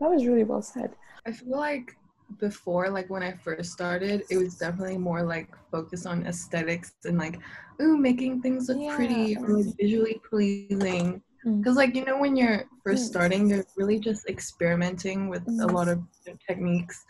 That 0.00 0.10
was 0.10 0.26
really 0.26 0.44
well 0.44 0.62
said. 0.62 0.90
i 1.26 1.32
feel 1.32 1.56
like 1.56 1.96
before 2.38 2.90
like 2.90 3.08
when 3.08 3.22
i 3.22 3.32
first 3.32 3.72
started 3.72 4.22
it 4.30 4.36
was 4.36 4.56
definitely 4.56 4.98
more 4.98 5.22
like 5.22 5.48
focused 5.70 6.06
on 6.06 6.26
aesthetics 6.26 6.92
and 7.04 7.18
like 7.18 7.38
ooh 7.80 7.96
making 7.96 8.42
things 8.42 8.68
look 8.68 8.78
pretty 8.90 9.36
or 9.36 9.48
like 9.62 9.74
visually 9.80 10.20
pleasing 10.28 11.22
Mm. 11.46 11.58
because 11.62 11.76
like 11.76 11.94
you 11.94 12.04
know 12.04 12.18
when 12.18 12.34
you're 12.34 12.64
first 12.82 13.04
Mm. 13.04 13.08
starting 13.08 13.48
you're 13.50 13.64
really 13.76 14.00
just 14.00 14.26
experimenting 14.28 15.28
with 15.28 15.46
a 15.46 15.66
Mm. 15.66 15.72
lot 15.72 15.86
of 15.88 16.02
techniques 16.48 17.04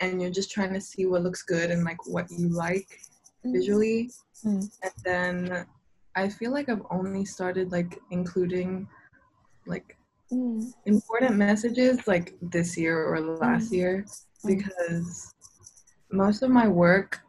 and 0.00 0.20
you're 0.22 0.30
just 0.30 0.50
trying 0.50 0.72
to 0.72 0.80
see 0.80 1.04
what 1.04 1.22
looks 1.22 1.42
good 1.42 1.70
and 1.70 1.84
like 1.84 2.06
what 2.06 2.30
you 2.30 2.48
like 2.48 2.88
Mm. 3.44 3.52
visually 3.52 4.10
Mm. 4.46 4.70
and 4.82 4.92
then 5.04 5.66
i 6.16 6.28
feel 6.28 6.50
like 6.50 6.68
i've 6.70 6.86
only 6.90 7.24
started 7.26 7.70
like 7.72 8.00
including 8.10 8.88
like 9.66 9.96
Mm. 10.32 10.72
important 10.86 11.36
messages 11.36 12.06
like 12.06 12.34
this 12.40 12.78
year 12.78 13.04
or 13.04 13.20
last 13.20 13.70
year 13.72 14.06
because 14.46 15.32
most 16.10 16.42
of 16.42 16.50
my 16.50 16.68
work 16.68 17.20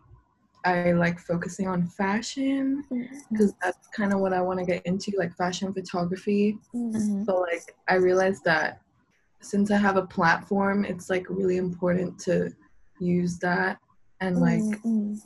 I 0.65 0.91
like 0.93 1.19
focusing 1.19 1.67
on 1.67 1.87
fashion 1.87 2.83
because 3.31 3.53
that's 3.61 3.87
kind 3.95 4.13
of 4.13 4.19
what 4.19 4.33
I 4.33 4.41
want 4.41 4.59
to 4.59 4.65
get 4.65 4.85
into, 4.85 5.11
like 5.17 5.35
fashion 5.35 5.73
photography. 5.73 6.57
Mhm. 6.73 7.25
But 7.25 7.39
like 7.41 7.75
I 7.89 7.95
realized 7.95 8.43
that 8.45 8.81
since 9.41 9.71
I 9.71 9.77
have 9.77 9.97
a 9.97 10.05
platform, 10.07 10.85
it's 10.85 11.09
like 11.09 11.29
really 11.29 11.57
important 11.57 12.17
to 12.19 12.53
use 12.99 13.39
that 13.39 13.79
and 14.21 14.39
like 14.39 14.61
Mm, 14.85 15.21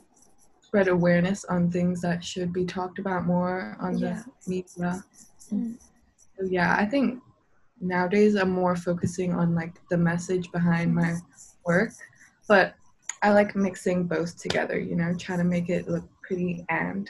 spread 0.60 0.88
awareness 0.88 1.44
on 1.44 1.70
things 1.70 2.00
that 2.02 2.22
should 2.24 2.52
be 2.52 2.64
talked 2.64 2.98
about 2.98 3.26
more 3.26 3.76
on 3.80 3.98
Yeah. 3.98 4.22
the 4.22 4.50
media. 4.50 5.04
Mm. 5.52 5.78
So 6.36 6.44
yeah, 6.44 6.74
I 6.76 6.84
think 6.84 7.22
nowadays 7.80 8.34
I'm 8.34 8.50
more 8.50 8.74
focusing 8.76 9.32
on 9.32 9.54
like 9.54 9.74
the 9.88 9.96
message 9.96 10.50
behind 10.50 10.94
my 10.94 11.16
work, 11.68 11.92
but 12.48 12.74
I 13.22 13.28
like 13.38 13.54
mixing 13.54 13.98
both 14.14 14.40
together, 14.40 14.78
you 14.78 14.96
know, 14.96 15.10
trying 15.14 15.38
to 15.38 15.44
make 15.56 15.68
it 15.76 15.88
look 15.88 16.04
pretty 16.26 16.64
and 16.68 17.08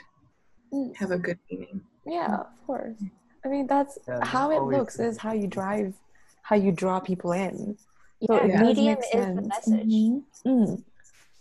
Mm. 0.73 0.95
have 1.01 1.11
a 1.11 1.17
good 1.17 1.39
meaning. 1.49 1.81
Yeah, 2.05 2.35
of 2.45 2.67
course. 2.67 2.99
I 3.43 3.47
mean, 3.47 3.65
that's 3.73 3.97
Yeah, 4.07 4.23
how 4.35 4.51
it 4.57 4.61
looks 4.75 4.97
the 4.97 5.07
is 5.07 5.17
how 5.25 5.33
you 5.41 5.47
drive, 5.47 5.95
how 6.43 6.55
you 6.65 6.71
draw 6.71 6.99
people 6.99 7.31
in. 7.31 7.75
So 8.27 8.35
Yeah, 8.35 8.45
it 8.45 8.65
medium 8.67 8.99
is 8.99 9.05
the 9.11 9.17
sense. 9.17 9.47
message. 9.47 9.93
Mhm. 9.93 10.23
Mm. 10.45 10.83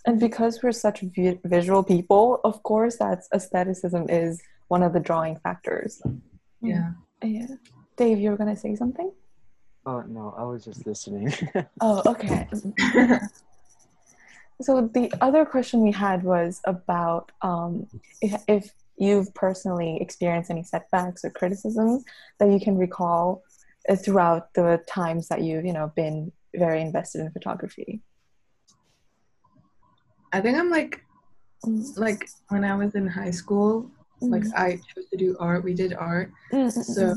And 0.07 0.17
because 0.27 0.63
we're 0.63 0.73
such 0.87 0.99
vi- 1.15 1.41
visual 1.45 1.83
people, 1.83 2.41
of 2.51 2.63
course, 2.63 2.97
that's 3.05 3.29
aestheticism 3.39 4.09
is 4.09 4.41
one 4.69 4.83
of 4.87 4.93
the 4.95 5.01
drawing 5.09 5.37
factors. 5.45 6.01
Yeah. 6.63 6.93
Yeah. 7.23 7.49
Dave, 7.97 8.19
you 8.23 8.31
were 8.31 8.37
gonna 8.43 8.57
say 8.57 8.73
something? 8.83 9.11
Oh 9.89 10.03
no, 10.07 10.35
I 10.37 10.45
was 10.45 10.65
just 10.67 10.87
listening. 10.87 11.33
Oh, 11.81 12.03
okay. 12.05 12.47
so 14.61 14.91
the 14.93 15.11
other 15.23 15.47
question 15.47 15.81
we 15.83 15.93
had 15.93 16.25
was 16.25 16.61
about 16.67 17.33
um, 17.41 17.87
if, 18.21 18.43
if 18.49 18.71
you've 18.99 19.33
personally 19.33 19.97
experienced 20.03 20.51
any 20.51 20.63
setbacks 20.63 21.25
or 21.25 21.31
criticisms 21.31 22.05
that 22.39 22.51
you 22.51 22.61
can 22.61 22.77
recall 22.77 23.43
uh, 23.89 23.97
throughout 23.97 24.53
the 24.53 24.83
times 24.87 25.29
that 25.29 25.41
you've 25.41 25.65
you 25.65 25.73
know 25.73 25.91
been 25.97 26.33
very 26.55 26.83
invested 26.83 27.23
in 27.23 27.31
photography. 27.31 28.03
I 30.35 30.43
think 30.43 30.59
I'm 30.59 30.71
like 30.71 31.01
Mm, 31.65 31.99
like 31.99 32.29
when 32.51 32.63
I 32.65 32.77
was 32.77 32.95
in 32.95 33.07
high 33.09 33.33
school, 33.33 33.91
like 34.21 34.45
mm, 34.45 34.53
I 34.55 34.77
chose 34.77 35.07
to 35.11 35.17
do 35.17 35.37
art, 35.41 35.65
we 35.65 35.75
did 35.75 35.93
art. 35.93 36.31
mm, 36.53 36.69
mm, 36.69 36.85
So 36.85 37.15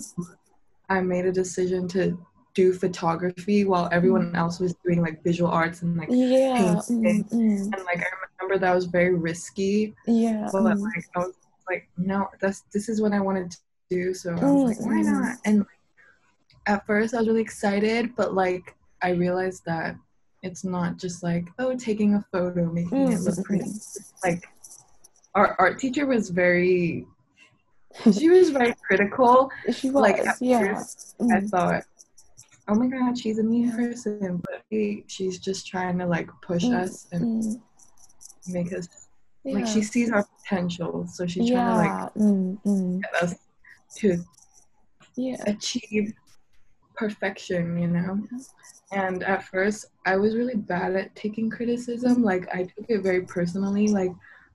I 0.90 1.02
made 1.02 1.26
a 1.26 1.32
decision 1.32 1.88
to 1.90 2.18
do 2.54 2.74
photography 2.74 3.66
while 3.66 3.88
everyone 3.92 4.36
else 4.36 4.60
was 4.60 4.76
doing 4.86 5.02
like 5.02 5.24
visual 5.24 5.50
arts 5.50 5.82
and 5.82 5.98
like 5.98 6.10
mm. 6.10 6.30
yeah, 6.32 6.82
painting. 6.86 7.26
mm, 7.30 7.30
mm, 7.34 7.74
and 7.74 7.84
like 7.86 8.00
I 8.00 8.10
remember 8.42 8.66
that 8.66 8.76
was 8.76 8.86
very 8.86 9.16
risky. 9.16 9.94
yeah, 10.08 10.50
But 10.52 10.64
mm, 10.64 10.82
like 10.82 11.06
I 11.16 11.20
was 11.20 11.34
like, 11.70 11.90
no, 11.98 12.28
that's 12.42 12.62
this 12.74 12.90
is 12.90 13.02
what 13.02 13.14
I 13.14 13.20
wanted 13.20 13.52
to 13.52 13.58
do. 13.90 14.14
So 14.14 14.32
I 14.32 14.52
was 14.52 14.64
like, 14.64 14.80
why 14.80 15.02
Mm. 15.02 15.06
not? 15.22 15.38
And 15.46 15.60
like, 15.60 15.68
at 16.68 16.86
first 16.86 17.14
I 17.14 17.20
was 17.20 17.28
really 17.28 17.42
excited, 17.42 18.16
but 18.16 18.34
like 18.34 18.76
I 19.02 19.12
realized 19.12 19.64
that 19.66 19.96
it's 20.44 20.64
not 20.64 20.98
just 20.98 21.24
like 21.24 21.48
oh 21.60 21.76
taking 21.78 22.16
a 22.16 22.26
photo 22.32 22.66
making 22.72 23.12
it 23.12 23.22
Mm, 23.22 23.26
look 23.26 23.36
mm, 23.38 23.44
pretty. 23.44 23.72
Like 24.24 24.48
our 25.36 25.56
art 25.60 25.80
teacher 25.80 26.06
was 26.06 26.30
very 26.30 27.06
she 28.12 28.30
was 28.30 28.50
very 28.50 28.74
critical. 28.88 29.50
she 29.74 29.90
was, 29.90 30.02
like, 30.02 30.24
yeah, 30.42 30.60
first, 30.62 31.16
I 31.32 31.40
mm, 31.40 31.50
thought, 31.50 31.84
oh 32.72 32.76
my 32.76 32.88
god, 32.88 33.18
she's 33.18 33.40
a 33.40 33.44
mean 33.44 33.72
person, 33.72 34.42
but 34.44 34.64
she, 34.72 35.04
she's 35.08 35.40
just 35.40 35.68
trying 35.68 36.00
to 36.00 36.08
like 36.08 36.30
push 36.42 36.64
Mm, 36.64 36.74
us 36.74 37.08
and 37.12 37.28
make 38.48 38.74
us 38.74 38.88
yeah, 39.44 39.54
like 39.56 39.68
she 39.68 39.82
sees 39.82 40.12
our 40.12 40.26
potential, 40.44 41.08
so 41.08 41.28
she's 41.28 41.50
trying 41.50 41.66
to 41.68 41.76
like 41.76 41.98
mm, 42.18 42.58
mm, 42.66 43.02
get 43.04 43.24
us 43.24 43.36
to 43.98 44.24
yeah, 45.18 45.44
achieve 45.48 46.14
perfection, 46.96 47.78
you 47.78 47.88
know. 47.88 48.22
And 48.92 49.24
at 49.24 49.44
first, 49.44 49.86
I 50.06 50.18
was 50.18 50.36
really 50.36 50.56
bad 50.56 50.96
at 50.96 51.16
taking 51.16 51.50
criticism. 51.50 52.24
Like 52.24 52.48
I 52.54 52.64
took 52.64 52.86
it 52.90 53.02
very 53.04 53.22
personally. 53.24 53.90
Like, 53.90 54.12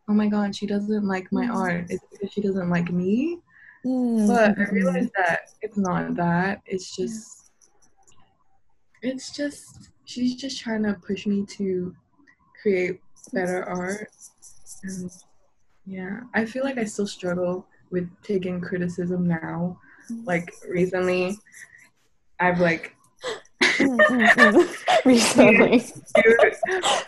oh 0.08 0.14
my 0.14 0.28
god, 0.28 0.54
she 0.56 0.66
doesn't 0.66 1.06
like 1.06 1.32
my 1.32 1.46
Mm. 1.46 1.52
art. 1.52 1.86
It's 1.90 2.04
because 2.10 2.32
she 2.32 2.42
doesn't 2.42 2.70
like 2.70 2.90
me. 2.90 3.40
Mm, 3.86 4.26
But 4.26 4.58
I 4.58 4.64
realized 4.72 5.10
that 5.16 5.40
it's 5.62 5.78
not 5.78 6.16
that. 6.16 6.62
It's 6.66 6.94
just, 6.96 7.35
it's 9.02 9.34
just 9.36 9.90
she's 10.04 10.36
just 10.36 10.60
trying 10.60 10.82
to 10.84 10.94
push 10.94 11.26
me 11.26 11.44
to 11.56 11.94
create 12.60 13.00
better 13.32 13.64
art. 13.64 14.08
And 14.82 15.10
yeah, 15.84 16.20
I 16.34 16.44
feel 16.44 16.64
like 16.64 16.78
I 16.78 16.84
still 16.84 17.06
struggle 17.06 17.66
with 17.90 18.08
taking 18.22 18.60
criticism 18.60 19.26
now. 19.26 19.78
Like 20.24 20.52
recently, 20.68 21.36
I've 22.40 22.60
like 22.60 22.94
recently. 25.04 25.84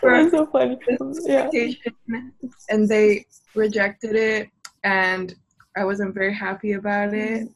That's 0.01 0.31
so 0.31 0.45
funny. 0.47 0.77
Yeah. 1.25 1.49
and 2.69 2.87
they 2.87 3.25
rejected 3.55 4.15
it, 4.15 4.49
and 4.83 5.35
I 5.77 5.85
wasn't 5.85 6.13
very 6.13 6.33
happy 6.33 6.73
about 6.73 7.13
it. 7.13 7.49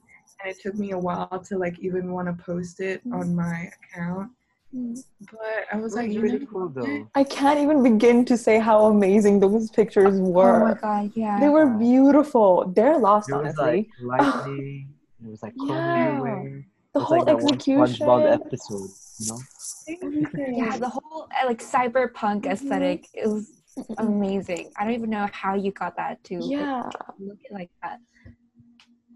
And 0.43 0.51
it 0.51 0.61
took 0.61 0.75
me 0.75 0.91
a 0.91 0.97
while 0.97 1.43
to 1.47 1.57
like 1.57 1.79
even 1.79 2.11
want 2.11 2.27
to 2.27 2.43
post 2.43 2.79
it 2.81 3.07
mm. 3.07 3.13
on 3.19 3.35
my 3.35 3.69
account. 3.81 4.31
Mm. 4.75 4.97
But 5.31 5.65
I 5.71 5.77
was 5.77 5.93
like, 5.95 6.09
really 6.09 6.39
know, 6.39 6.45
cool 6.47 6.69
though. 6.69 7.07
I 7.15 7.23
can't 7.23 7.59
even 7.59 7.83
begin 7.83 8.25
to 8.25 8.37
say 8.37 8.59
how 8.59 8.85
amazing 8.87 9.39
those 9.39 9.69
pictures 9.69 10.19
oh 10.19 10.29
were. 10.31 10.63
Oh 10.63 10.67
my 10.69 10.73
god, 10.73 11.11
yeah. 11.15 11.39
they 11.39 11.49
were 11.49 11.67
beautiful. 11.67 12.71
They're 12.75 12.97
lost, 12.97 13.27
There 13.29 13.37
was 13.37 13.55
honestly. 13.57 13.89
like 14.03 14.19
lightning. 14.35 14.89
There 15.19 15.31
was 15.31 15.43
like 15.43 15.55
chrome 15.57 15.69
Yeah. 15.69 16.07
everywhere. 16.07 16.65
the 16.93 16.99
It's 16.99 17.07
whole 17.07 17.17
like 17.17 17.25
that 17.27 17.35
one 17.35 17.53
execution. 17.53 18.07
SpongeBob 18.07 18.33
episode, 18.33 18.89
you 19.19 19.27
know? 19.29 20.67
yeah, 20.67 20.77
the 20.77 20.89
whole 20.89 21.27
uh, 21.41 21.45
like 21.45 21.61
cyberpunk 21.61 22.41
mm-hmm. 22.41 22.51
aesthetic 22.51 23.07
it 23.13 23.27
was 23.27 23.51
Mm-mm. 23.77 23.95
amazing. 23.99 24.71
I 24.77 24.83
don't 24.85 24.93
even 24.93 25.09
know 25.09 25.27
how 25.31 25.55
you 25.55 25.71
got 25.71 25.95
that 25.97 26.23
to 26.25 26.39
Yeah. 26.41 26.89
look 27.19 27.37
like 27.51 27.69
that. 27.81 27.99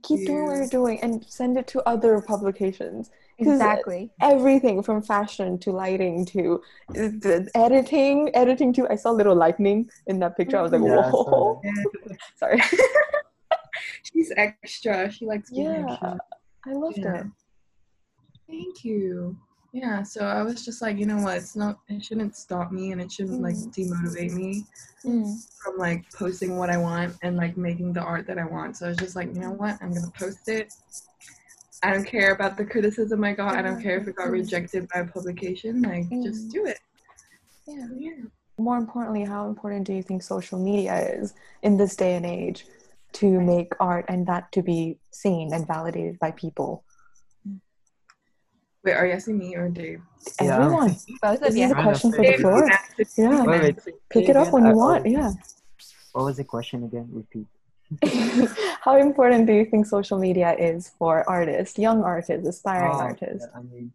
Keep 0.07 0.27
doing 0.27 0.45
what 0.45 0.55
you're 0.57 0.67
doing 0.67 0.99
and 1.01 1.25
send 1.27 1.57
it 1.57 1.67
to 1.67 1.81
other 1.87 2.21
publications 2.21 3.11
Exactly. 3.39 4.09
Everything 4.19 4.81
from 4.81 5.01
fashion 5.01 5.59
to 5.59 5.71
lighting 5.71 6.25
to 6.25 6.61
the 6.89 7.49
editing, 7.53 8.31
editing 8.33 8.73
too. 8.73 8.87
I 8.89 8.95
saw 8.95 9.11
little 9.11 9.35
lightning 9.35 9.89
in 10.07 10.19
that 10.19 10.35
picture. 10.35 10.57
I 10.57 10.61
was 10.63 10.71
like, 10.71 10.81
mm-hmm. 10.81 10.93
Yeah, 10.93 11.07
I 11.07 11.11
saw 11.11 11.29
whoa. 11.29 11.61
Sorry. 12.35 12.59
she's 14.03 14.31
extra. 14.35 15.11
She 15.11 15.25
likes 15.25 15.51
being 15.51 15.65
Yeah. 15.65 15.85
extra. 15.91 16.17
I 16.65 16.73
loved 16.73 16.97
Yeah. 16.97 17.15
it. 17.19 17.25
Thank 18.49 18.83
you. 18.83 19.37
Yeah, 19.73 20.01
so 20.03 20.25
I 20.25 20.41
was 20.43 20.63
just 20.65 20.81
like, 20.81 20.97
you 20.97 21.05
know 21.05 21.17
what? 21.17 21.37
It's 21.37 21.55
not. 21.55 21.79
It 21.89 22.03
shouldn't 22.03 22.35
stop 22.35 22.71
me, 22.71 22.91
and 22.93 23.01
it 23.01 23.11
shouldn't 23.11 23.41
like 23.41 23.55
Mm. 23.55 23.73
demotivate 23.73 24.33
me 24.33 24.65
Mm. 25.03 25.35
from 25.61 25.77
like 25.77 26.05
posting 26.13 26.57
what 26.57 26.69
I 26.69 26.77
want 26.77 27.15
and 27.21 27.35
like 27.37 27.57
making 27.57 27.93
the 27.93 28.01
art 28.01 28.25
that 28.27 28.39
I 28.39 28.45
want. 28.45 28.77
So 28.77 28.85
I 28.85 28.89
was 28.89 28.97
just 28.97 29.15
like, 29.15 29.27
you 29.33 29.41
know 29.41 29.51
what? 29.51 29.77
I'm 29.81 29.93
gonna 29.93 30.11
post 30.17 30.47
it. 30.49 30.73
I 31.83 31.93
don't 31.93 32.05
care 32.05 32.31
about 32.31 32.57
the 32.57 32.65
criticism 32.65 33.23
I 33.23 33.33
got. 33.33 33.55
I 33.55 33.61
don't 33.61 33.81
care 33.81 33.97
if 33.99 34.07
it 34.07 34.15
got 34.15 34.29
Mm. 34.29 34.31
rejected 34.31 34.87
by 34.93 35.01
a 35.01 35.05
publication. 35.05 35.81
Like, 35.81 36.09
just 36.23 36.47
Mm. 36.47 36.51
do 36.51 36.65
it. 36.65 36.79
Yeah. 37.67 37.87
Yeah. 37.95 38.23
More 38.57 38.77
importantly, 38.77 39.23
how 39.25 39.47
important 39.47 39.85
do 39.85 39.93
you 39.93 40.01
think 40.01 40.23
social 40.23 40.57
media 40.57 40.97
is 41.19 41.35
in 41.61 41.77
this 41.77 41.95
day 41.95 42.15
and 42.15 42.25
age 42.25 42.65
to 43.13 43.39
make 43.39 43.73
art 43.79 44.05
and 44.07 44.25
that 44.25 44.51
to 44.53 44.63
be 44.63 44.97
seen 45.11 45.53
and 45.53 45.67
validated 45.67 46.17
by 46.17 46.31
people? 46.31 46.83
Wait, 48.87 48.93
are 48.93 49.05
you 49.05 49.11
asking 49.19 49.37
me 49.37 49.53
or 49.57 49.67
Dave? 49.67 49.99
Yeah. 50.41 50.55
Everyone. 50.63 50.95
Both 51.21 51.39
This 51.41 51.41
of 51.41 51.47
is 51.49 51.55
a 51.55 51.59
you. 51.59 51.67
Trying 51.67 51.75
to 51.75 51.83
question 51.83 52.11
for 52.13 52.23
the 52.23 52.37
floor. 52.43 52.63
you 52.63 52.69
can 52.71 52.79
answer- 52.99 53.21
Yeah. 53.21 53.43
Wait, 53.43 53.61
wait. 53.85 53.95
Pick 54.09 54.29
it 54.29 54.37
up 54.37 54.53
when 54.53 54.63
you 54.65 54.75
want. 54.83 55.05
Yeah. 55.05 55.31
What 56.13 56.23
was 56.27 56.37
the 56.37 56.45
question 56.45 56.85
again? 56.87 57.07
Repeat. 57.11 57.47
How 58.85 58.95
important 59.07 59.45
do 59.45 59.51
you 59.59 59.65
think 59.65 59.85
social 59.87 60.17
media 60.17 60.55
is 60.69 60.79
for 60.97 61.13
artists, 61.29 61.77
young 61.77 61.99
artists, 62.03 62.47
aspiring 62.47 62.93
Oh, 62.95 62.99
artists? 63.11 63.45
yeah, 63.51 63.59
I 63.59 63.61
mean, 63.71 63.91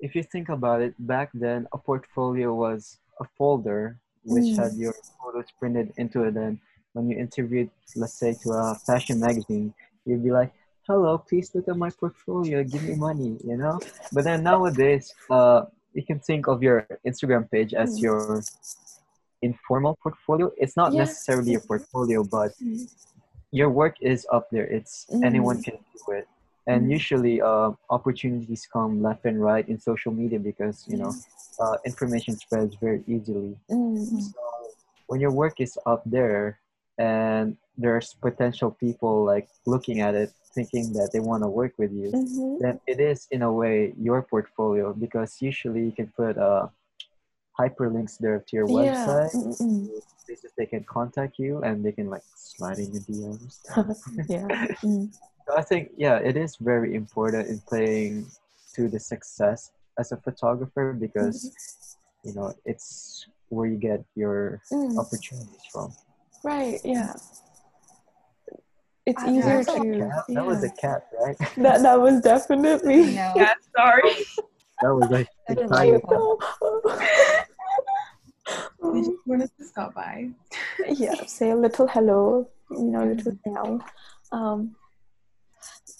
if 0.00 0.10
you 0.16 0.24
think 0.24 0.48
about 0.48 0.80
it, 0.82 0.92
back 0.98 1.28
then 1.34 1.68
a 1.72 1.78
portfolio 1.78 2.48
was 2.64 2.98
a 3.20 3.26
folder 3.38 3.82
which 4.24 4.48
Mm. 4.50 4.58
had 4.62 4.72
your 4.74 4.94
photos 5.22 5.48
printed 5.60 5.92
into 6.02 6.18
it. 6.28 6.34
And 6.36 6.58
when 6.94 7.04
you 7.10 7.16
interviewed, 7.26 7.70
let's 7.94 8.14
say, 8.22 8.34
to 8.42 8.48
a 8.62 8.74
fashion 8.88 9.16
magazine, 9.20 9.72
you'd 10.04 10.24
be 10.28 10.32
like, 10.40 10.50
"Hello, 10.86 11.18
please 11.18 11.54
look 11.54 11.68
at 11.68 11.76
my 11.76 11.90
portfolio. 11.90 12.62
Give 12.64 12.82
me 12.82 12.94
money," 12.94 13.38
you 13.44 13.56
know. 13.56 13.78
But 14.12 14.24
then 14.24 14.42
nowadays, 14.42 15.12
uh, 15.30 15.66
you 15.94 16.04
can 16.04 16.18
think 16.20 16.48
of 16.48 16.62
your 16.62 16.86
Instagram 17.06 17.50
page 17.50 17.72
as 17.74 17.98
Mm. 17.98 18.02
your 18.02 18.42
informal 19.42 19.96
portfolio. 20.02 20.50
It's 20.56 20.76
not 20.76 20.92
Yeah. 20.92 21.00
necessarily 21.04 21.54
a 21.54 21.60
portfolio, 21.60 22.22
but 22.24 22.52
Mm. 22.60 22.88
your 23.50 23.70
work 23.70 23.96
is 24.00 24.26
up 24.30 24.48
there. 24.50 24.66
It's 24.66 25.06
anyone 25.22 25.58
Mm. 25.58 25.64
can 25.64 25.78
do 26.06 26.12
it. 26.12 26.26
and 26.64 26.86
Mhm. 26.86 26.90
usually 26.94 27.36
uh, 27.42 27.72
opportunities 27.90 28.62
come 28.72 29.02
left 29.02 29.24
and 29.26 29.42
right 29.42 29.66
in 29.68 29.76
social 29.80 30.12
media 30.14 30.38
because 30.38 30.86
you 30.86 30.96
know 30.96 31.10
uh, 31.58 31.76
information 31.84 32.36
spreads 32.36 32.76
very 32.76 33.02
easily 33.14 33.58
Mm. 33.68 33.98
so 34.30 34.38
when 35.08 35.18
your 35.20 35.32
work 35.42 35.58
is 35.58 35.76
up 35.92 36.02
there 36.06 36.60
and 36.98 37.56
there's 37.76 38.14
potential 38.14 38.70
people 38.70 39.24
like 39.32 39.48
looking 39.66 39.98
at 40.06 40.14
it 40.14 40.30
thinking 40.54 40.92
that 40.92 41.10
they 41.12 41.20
want 41.20 41.42
to 41.42 41.48
work 41.48 41.72
with 41.78 41.92
you 41.92 42.10
Mhm. 42.12 42.58
then 42.60 42.80
it 42.86 42.98
is 43.00 43.26
in 43.30 43.42
a 43.42 43.52
way 43.52 43.92
your 43.98 44.20
portfolio 44.22 44.92
because 44.92 45.40
usually 45.40 45.82
you 45.88 45.92
can 45.92 46.08
put 46.16 46.36
uh, 46.38 46.68
hyperlinks 47.58 48.18
there 48.18 48.38
to 48.46 48.52
your 48.56 48.68
Yeah. 48.68 48.78
website 48.78 49.34
Mm-mm. 49.34 49.88
places 50.26 50.52
they 50.56 50.66
can 50.66 50.84
contact 50.84 51.38
you 51.38 51.58
and 51.66 51.84
they 51.84 51.92
can 51.92 52.08
like 52.08 52.22
slide 52.34 52.78
in 52.78 52.92
your 52.92 53.02
DMs. 53.08 53.54
yeah. 54.28 54.48
Mm. 54.82 55.12
So 55.46 55.50
I 55.56 55.62
think 55.62 55.90
yeah, 55.96 56.16
it 56.18 56.36
is 56.36 56.56
very 56.56 56.94
important 56.94 57.48
in 57.48 57.58
playing 57.68 58.26
to 58.74 58.88
the 58.88 59.00
success 59.00 59.70
as 59.98 60.12
a 60.12 60.16
photographer 60.16 60.92
because 60.92 61.52
you 62.24 62.32
know 62.34 62.54
it's 62.64 63.26
where 63.48 63.66
you 63.68 63.76
get 63.76 64.00
your 64.14 64.62
Mm. 64.72 64.96
opportunities 64.98 65.64
from. 65.72 65.92
Right. 66.44 66.80
Yeah. 66.84 67.12
It's 69.06 69.22
I- 69.22 69.30
easier 69.30 69.64
that's 69.64 69.74
to. 69.74 69.98
Cat? 69.98 70.24
That 70.28 70.46
was 70.46 70.62
a 70.64 70.70
cat, 70.70 71.02
right? 71.20 71.36
That 71.56 71.82
that 71.82 72.00
was 72.00 72.20
definitely. 72.20 73.14
No. 73.14 73.32
Yeah, 73.36 73.54
sorry. 73.76 74.14
that 74.80 74.94
was 74.94 75.10
like 75.10 75.28
I 75.48 75.54
didn't 75.54 75.70
tiny. 75.70 75.92
like 75.92 76.02
that. 76.02 77.46
I 78.84 78.98
just 78.98 79.10
wanted 79.26 79.50
to 79.58 79.64
stop 79.64 79.94
by. 79.94 80.28
yeah. 80.88 81.14
Say 81.26 81.50
a 81.50 81.56
little 81.56 81.86
hello. 81.88 82.48
You 82.70 82.84
know, 82.84 83.04
a 83.04 83.08
little 83.14 83.38
meow. 83.46 83.80
Um. 84.32 84.76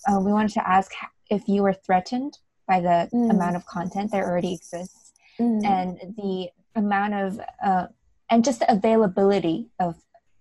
Uh, 0.09 0.19
we 0.19 0.33
wanted 0.33 0.53
to 0.53 0.69
ask 0.69 0.91
if 1.31 1.47
you 1.47 1.63
were 1.63 1.73
threatened 1.73 2.39
by 2.67 2.81
the 2.81 3.09
Mm. 3.15 3.31
amount 3.31 3.55
of 3.57 3.65
content 3.67 4.11
that 4.11 4.25
already 4.25 4.53
exists 4.55 5.13
mm. 5.39 5.65
and 5.65 5.99
the 6.17 6.49
amount 6.75 7.15
of 7.15 7.41
uh, 7.65 7.87
and 8.31 8.45
just 8.45 8.59
the 8.61 8.73
availability 8.73 9.69
of 9.79 9.95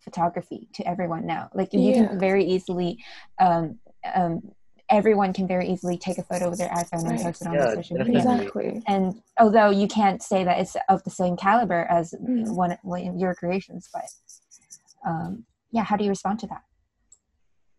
photography 0.03 0.67
to 0.73 0.87
everyone 0.87 1.25
now 1.25 1.49
like 1.53 1.73
you 1.73 1.93
Yeah. 1.93 2.07
can 2.07 2.19
very 2.19 2.43
easily 2.45 2.97
um, 3.39 3.79
um, 4.15 4.41
everyone 4.89 5.31
can 5.31 5.47
very 5.47 5.69
easily 5.69 5.97
take 5.97 6.17
a 6.17 6.23
photo 6.23 6.49
with 6.49 6.59
their 6.59 6.69
iphone 6.69 7.07
and 7.09 7.21
post 7.21 7.41
it 7.41 7.47
on 7.47 7.53
Yeah, 7.53 7.61
their 7.65 7.75
social 7.75 7.97
media. 7.97 8.19
Exactly. 8.19 8.83
and 8.87 9.21
although 9.39 9.69
you 9.69 9.87
can't 9.87 10.21
say 10.21 10.43
that 10.43 10.59
it's 10.59 10.75
of 10.89 11.03
the 11.03 11.09
same 11.09 11.37
caliber 11.37 11.85
as 11.89 12.13
Mm. 12.13 12.53
one, 12.53 12.77
one 12.83 13.07
of 13.07 13.15
your 13.17 13.33
creations 13.35 13.89
but 13.93 14.05
um, 15.05 15.45
yeah 15.71 15.83
how 15.83 15.95
do 15.95 16.03
you 16.03 16.09
respond 16.09 16.39
to 16.39 16.47
that 16.47 16.63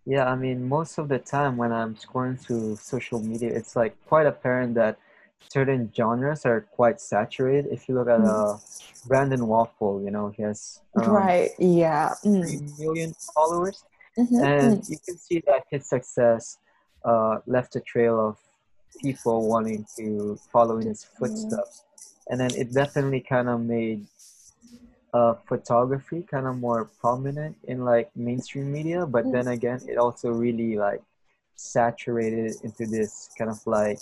Yeah, 0.04 0.24
I 0.28 0.34
mean, 0.34 0.68
most 0.68 0.98
of 0.98 1.08
the 1.08 1.18
time 1.18 1.56
when 1.56 1.72
I'm 1.72 1.94
scrolling 1.94 2.38
through 2.40 2.76
social 2.76 3.20
media, 3.20 3.50
it's 3.54 3.76
like 3.76 3.94
quite 4.06 4.26
apparent 4.26 4.74
that 4.74 4.98
certain 5.48 5.90
genres 5.96 6.44
are 6.44 6.62
quite 6.72 7.00
saturated. 7.00 7.66
If 7.72 7.88
you 7.88 7.94
look 7.94 8.08
at 8.08 8.20
uh, 8.20 8.58
Brandon 9.06 9.40
Woelfel, 9.40 10.04
you 10.04 10.10
know, 10.10 10.28
he 10.36 10.42
has 10.42 10.80
around 10.96 11.10
Right. 11.12 11.50
Yeah. 11.58 12.14
Mm. 12.24 12.42
three 12.42 12.60
million 12.78 13.14
followers, 13.34 13.84
Mhm. 14.18 14.42
and 14.42 14.88
you 14.88 14.98
can 15.06 15.16
see 15.18 15.42
that 15.46 15.64
his 15.70 15.88
success 15.88 16.58
uh, 17.04 17.38
left 17.46 17.74
a 17.76 17.80
trail 17.80 18.20
of 18.28 18.38
people 19.00 19.48
wanting 19.48 19.84
to 19.96 20.38
follow 20.52 20.78
in 20.78 20.86
his 20.86 21.04
footsteps, 21.04 21.84
and 22.28 22.38
then 22.40 22.50
it 22.54 22.72
definitely 22.72 23.20
kind 23.20 23.48
of 23.48 23.60
made 23.60 24.06
uh, 25.14 25.34
photography 25.46 26.22
kind 26.22 26.46
of 26.46 26.56
more 26.56 26.84
prominent 27.00 27.56
in 27.64 27.84
like 27.84 28.08
mainstream 28.16 28.72
media 28.72 29.04
but 29.04 29.30
then 29.30 29.48
again 29.48 29.78
it 29.86 29.98
also 29.98 30.30
really 30.30 30.76
like 30.76 31.02
saturated 31.54 32.54
into 32.64 32.86
this 32.86 33.28
kind 33.36 33.50
of 33.50 33.60
like 33.66 33.98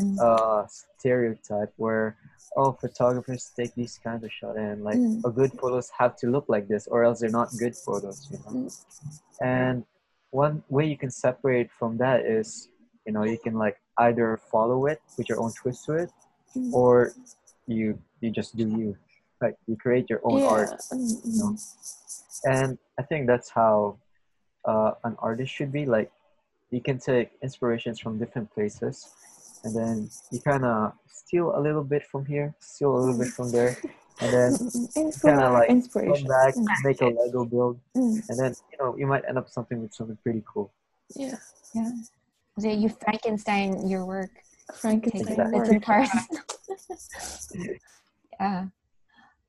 Mm. 0.00 0.18
uh 0.18 0.66
stereotype 0.98 1.72
where 1.76 2.16
oh 2.56 2.72
photographers 2.72 3.52
take 3.54 3.72
these 3.74 3.94
kinds 4.02 4.24
of 4.24 4.32
shots 4.32 4.58
and 4.58 4.82
like 4.82 4.98
Mm. 4.98 5.22
a 5.24 5.30
good 5.30 5.52
photos 5.60 5.86
have 5.98 6.16
to 6.22 6.26
look 6.34 6.46
like 6.48 6.66
this 6.66 6.88
or 6.88 7.04
else 7.04 7.20
they're 7.20 7.30
not 7.42 7.48
good 7.62 7.76
photos 7.86 8.26
you 8.30 8.38
know 8.42 8.52
Mm. 8.66 8.70
and 9.40 9.76
one 10.30 10.62
way 10.68 10.84
you 10.92 10.96
can 10.98 11.10
separate 11.10 11.68
from 11.78 11.96
that 11.98 12.18
is 12.26 12.68
you 13.06 13.12
know 13.14 13.22
you 13.22 13.38
can 13.38 13.54
like 13.54 13.76
either 14.06 14.40
follow 14.50 14.86
it 14.86 14.98
put 15.16 15.28
your 15.28 15.38
own 15.40 15.52
twist 15.60 15.84
to 15.86 15.92
it 16.02 16.10
Mm. 16.56 16.72
or 16.72 17.12
you 17.66 17.98
you 18.20 18.30
just 18.30 18.50
do 18.56 18.66
you 18.80 18.96
like 19.42 19.56
you 19.68 19.76
create 19.76 20.06
your 20.10 20.20
own 20.24 20.40
yeah. 20.40 20.54
art 20.54 20.70
Mm, 20.90 21.14
you 21.26 21.36
know? 21.40 21.52
and 22.56 22.78
i 22.98 23.02
think 23.08 23.26
that's 23.26 23.50
how 23.50 23.96
uh, 24.70 24.92
an 25.04 25.14
artist 25.18 25.50
should 25.54 25.70
be 25.72 25.84
like 25.86 26.10
you 26.74 26.80
can 26.80 26.98
take 26.98 27.28
inspirations 27.46 27.98
from 28.02 28.18
different 28.18 28.48
places 28.56 28.96
and 29.64 29.74
then 29.74 30.10
you 30.30 30.40
kind 30.40 30.64
of 30.64 30.92
steal 31.08 31.56
a 31.56 31.60
little 31.60 31.82
bit 31.82 32.04
from 32.06 32.24
here 32.24 32.54
steal 32.60 32.94
a 32.94 32.98
little 32.98 33.18
bit 33.18 33.28
from 33.28 33.50
there 33.50 33.76
and 34.20 34.32
then 34.32 34.56
kind 35.22 35.40
of 35.40 35.52
Inspira- 35.68 36.08
like 36.08 36.18
come 36.18 36.24
back 36.24 36.54
Mm, 36.54 36.66
make 36.84 37.00
a 37.00 37.06
lego 37.06 37.44
build 37.44 37.80
mm, 37.96 38.28
and 38.28 38.38
then 38.38 38.54
you 38.70 38.78
know 38.78 38.96
you 38.96 39.06
might 39.06 39.24
end 39.28 39.38
up 39.38 39.48
something 39.50 39.80
with 39.82 39.92
something 39.92 40.16
pretty 40.22 40.42
cool. 40.46 40.72
Yeah. 41.16 41.36
yeah. 41.74 41.90
So 42.58 42.68
you 42.68 42.88
frankenstein 42.88 43.88
your 43.88 44.06
work. 44.06 44.30
Frankenstein. 44.74 45.50
bits 45.50 45.68
and 45.68 45.74
work. 45.74 45.82
parts 45.82 46.28
yeah. 48.40 48.66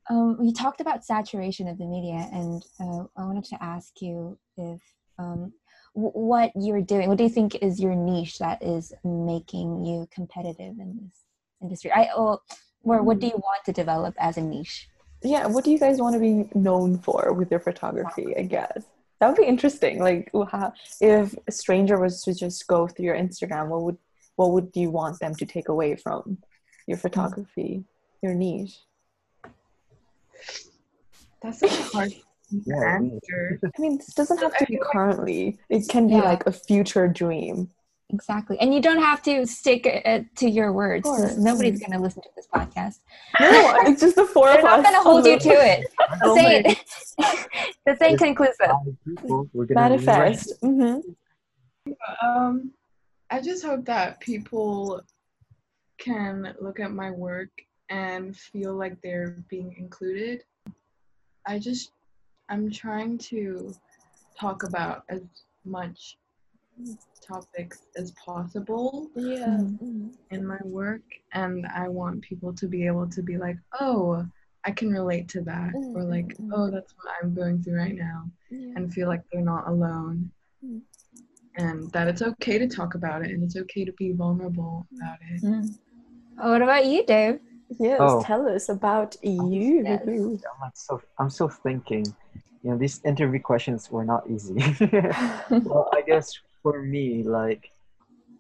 Um, 0.09 0.37
we 0.39 0.51
talked 0.51 0.81
about 0.81 1.05
saturation 1.05 1.67
of 1.67 1.77
the 1.77 1.85
media 1.85 2.29
and 2.31 2.63
uh, 2.79 3.05
i 3.17 3.25
wanted 3.25 3.45
to 3.45 3.63
ask 3.63 4.01
you 4.01 4.37
if 4.57 4.81
um, 5.17 5.53
w- 5.95 6.11
what 6.13 6.51
you're 6.55 6.81
doing 6.81 7.07
what 7.07 7.17
do 7.17 7.23
you 7.23 7.29
think 7.29 7.55
is 7.61 7.79
your 7.79 7.95
niche 7.95 8.37
that 8.39 8.61
is 8.63 8.93
making 9.03 9.85
you 9.85 10.07
competitive 10.11 10.79
in 10.79 10.99
this 11.01 11.23
industry? 11.61 11.91
I 11.91 12.09
or, 12.15 12.39
or 12.83 13.01
what 13.03 13.19
do 13.19 13.27
you 13.27 13.37
want 13.37 13.63
to 13.65 13.71
develop 13.71 14.15
as 14.19 14.37
a 14.37 14.41
niche? 14.41 14.89
Yeah 15.23 15.47
what 15.47 15.63
do 15.63 15.71
you 15.71 15.79
guys 15.79 15.99
want 15.99 16.13
to 16.13 16.19
be 16.19 16.49
known 16.53 16.99
for 16.99 17.33
with 17.33 17.51
your 17.51 17.59
photography 17.59 18.35
i 18.37 18.43
guess? 18.43 18.83
That 19.19 19.27
would 19.27 19.37
be 19.37 19.45
interesting 19.45 19.99
like 19.99 20.29
if 21.01 21.35
a 21.47 21.51
stranger 21.51 21.99
was 21.99 22.21
to 22.23 22.33
just 22.33 22.67
go 22.67 22.87
through 22.87 23.05
your 23.05 23.15
instagram 23.15 23.69
what 23.69 23.83
would 23.83 23.97
what 24.35 24.51
would 24.51 24.71
you 24.75 24.89
want 24.89 25.19
them 25.19 25.33
to 25.35 25.45
take 25.45 25.69
away 25.69 25.95
from 25.95 26.37
your 26.87 26.97
photography 26.97 27.85
your 28.25 28.33
niche? 28.33 28.79
That's 31.41 31.59
such 31.59 31.71
a 31.71 31.83
hard 31.83 32.13
Yeah, 32.65 32.99
it 33.01 33.21
is. 33.27 33.59
i 33.63 33.81
mean 33.81 33.97
this 33.97 34.13
doesn't 34.13 34.37
have 34.41 34.55
to 34.57 34.65
be 34.65 34.75
I 34.75 34.77
feel 34.77 34.79
like- 34.79 34.91
currently. 34.91 35.57
It 35.69 35.87
can 35.89 36.07
be 36.07 36.13
Yeah. 36.15 36.21
like 36.21 36.45
a 36.45 36.51
future 36.51 37.07
dream. 37.07 37.71
Exactly. 38.11 38.55
And 38.59 38.71
you 38.71 38.81
don't 38.81 39.01
have 39.01 39.23
to 39.23 39.47
stick 39.47 39.87
it 39.87 40.27
to 40.37 40.47
your 40.47 40.71
words. 40.71 41.09
Nobody's 41.39 41.79
going 41.79 41.91
to 41.93 41.99
listen 41.99 42.21
to 42.21 42.29
this 42.35 42.47
podcast. 42.53 42.99
No 43.39 43.73
it's 43.87 43.99
just 44.01 44.15
the 44.15 44.25
4 44.25 44.45
they're 44.53 44.61
not 44.61 44.83
going 44.83 44.93
to 44.95 45.01
hold 45.01 45.25
you 45.25 45.39
to 45.39 45.49
it. 45.49 45.87
Oh 46.23 46.35
say 46.35 46.61
my 46.63 46.69
it 46.71 47.47
the 47.85 47.95
saying 47.97 48.17
conclusive. 48.27 48.67
God, 48.67 48.97
people, 49.05 49.49
we're 49.53 49.65
gonna 49.65 49.89
rewrite 49.89 50.05
manifest. 50.05 50.53
hmm 50.61 50.99
Um, 52.21 52.71
I 53.31 53.41
just 53.41 53.65
hope 53.65 53.85
that 53.85 54.19
people 54.19 55.01
can 55.97 56.55
look 56.61 56.79
at 56.79 56.91
my 56.91 57.09
work 57.11 57.49
and 57.89 58.35
feel 58.37 58.75
like 58.75 59.01
they're 59.01 59.37
being 59.49 59.75
included. 59.79 60.43
I 61.47 61.59
just, 61.59 61.91
I'm 62.49 62.69
trying 62.71 63.17
to 63.29 63.73
talk 64.39 64.63
about 64.63 65.03
as 65.09 65.21
much 65.65 66.17
topics 67.25 67.79
as 67.95 68.11
possible 68.11 69.09
yeah 69.15 69.57
Mm. 69.57 70.13
in 70.31 70.45
my 70.45 70.59
work, 70.63 71.01
and 71.33 71.65
I 71.67 71.87
want 71.87 72.21
people 72.21 72.53
to 72.53 72.67
be 72.67 72.85
able 72.85 73.07
to 73.09 73.21
be 73.23 73.37
like, 73.37 73.57
oh, 73.79 74.25
I 74.65 74.71
can 74.71 74.89
relate 74.91 75.27
to 75.29 75.41
that, 75.41 75.71
or 75.95 76.03
like, 76.03 76.35
oh, 76.53 76.69
that's 76.69 76.93
what 76.97 77.13
I'm 77.21 77.33
going 77.33 77.63
through 77.63 77.77
right 77.77 77.95
now, 77.95 78.29
yeah. 78.49 78.73
and 78.75 78.93
feel 78.93 79.07
like 79.07 79.21
they're 79.31 79.41
not 79.55 79.67
alone. 79.67 80.29
Mm. 80.63 80.81
And 81.57 81.89
that 81.93 82.07
it's 82.09 82.21
okay 82.21 82.57
to 82.57 82.67
talk 82.67 82.95
about 82.95 83.23
it 83.23 83.31
and 83.31 83.41
it's 83.41 83.55
okay 83.55 83.85
to 83.85 83.93
be 83.93 84.11
vulnerable 84.11 84.85
about 84.97 85.17
it. 85.31 85.69
what 86.35 86.61
about 86.61 86.85
you 86.85 87.05
dave 87.05 87.39
yes 87.79 87.97
Oh. 88.01 88.21
tell 88.21 88.45
us 88.55 88.67
about 88.67 89.15
you 89.23 89.81
Yes. 89.85 90.01
I'm 90.07 90.71
so 90.73 91.01
I'm 91.17 91.29
still 91.29 91.47
thinking. 91.47 92.05
You 92.65 92.71
know, 92.71 92.77
these 92.79 92.99
interview 93.05 93.39
questions 93.39 93.91
were 93.91 94.03
not 94.03 94.23
easy. 94.27 94.55
well, 95.51 95.87
I 95.93 96.01
guess 96.07 96.33
for 96.63 96.81
me, 96.81 97.21
like 97.21 97.69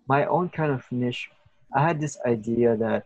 my 0.07 0.25
own 0.25 0.49
kind 0.49 0.71
of 0.71 0.83
niche, 0.91 1.29
I 1.75 1.83
had 1.83 2.01
this 2.01 2.17
idea 2.25 2.75
that 2.75 3.05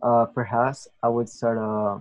uh, 0.00 0.26
perhaps 0.26 0.86
I 1.02 1.08
would 1.08 1.28
start 1.28 1.58
a 1.58 2.00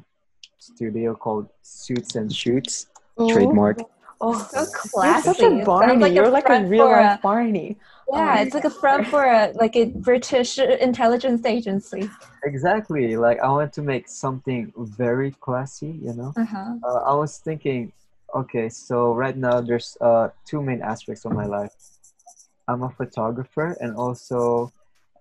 studio 0.60 1.16
called 1.16 1.48
Suits 1.64 2.14
and 2.16 2.32
Shoots, 2.32 2.86
trademark. 3.30 3.80
Oh, 4.22 4.38
So 4.52 4.60
you're 4.60 4.68
classy. 4.72 5.34
such 5.34 5.40
a 5.42 5.66
Barney. 5.66 5.96
like 5.96 6.14
you're 6.14 6.30
like 6.30 6.50
a 6.50 6.64
real 6.66 6.86
life 6.92 7.18
a- 7.18 7.22
Barney. 7.24 7.76
Yeah, 8.12 8.36
Oh, 8.38 8.42
it's 8.42 8.54
like 8.54 8.66
a 8.66 8.70
front 8.70 9.08
for 9.08 9.24
a 9.24 9.52
like 9.56 9.76
a 9.76 9.86
British 9.86 10.60
intelligence 10.60 11.44
agency. 11.46 12.08
Exactly. 12.44 13.16
Like 13.18 13.40
I 13.40 13.48
wanted 13.50 13.74
to 13.74 13.82
make 13.82 14.08
something 14.10 14.72
very 14.78 15.32
classy. 15.46 15.98
You 16.06 16.14
know. 16.14 16.34
Uh-huh. 16.38 16.76
uh, 16.84 17.12
I 17.12 17.14
was 17.16 17.38
thinking, 17.38 17.94
okay, 18.36 18.70
so 18.70 19.14
right 19.14 19.36
now 19.36 19.62
there's 19.62 19.98
uh, 20.02 20.30
two 20.46 20.62
main 20.62 20.82
aspects 20.82 21.26
of 21.26 21.34
my 21.34 21.46
life. 21.46 21.74
I'm 22.68 22.84
a 22.84 22.90
photographer 22.90 23.76
and 23.82 23.96
also 23.96 24.72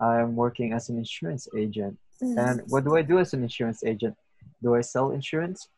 I'm 0.01 0.37
working 0.37 0.73
as 0.73 0.89
an 0.91 0.99
insurance 0.99 1.49
agent. 1.57 1.99
Mm. 2.23 2.37
And 2.39 2.63
what 2.69 2.85
do 2.85 2.97
I 2.97 3.03
do 3.03 3.19
as 3.19 3.33
an 3.33 3.43
insurance 3.43 3.83
agent? 3.85 4.17
Do 4.63 4.75
I 4.75 4.81
sell 4.83 5.11
insurance? 5.13 5.69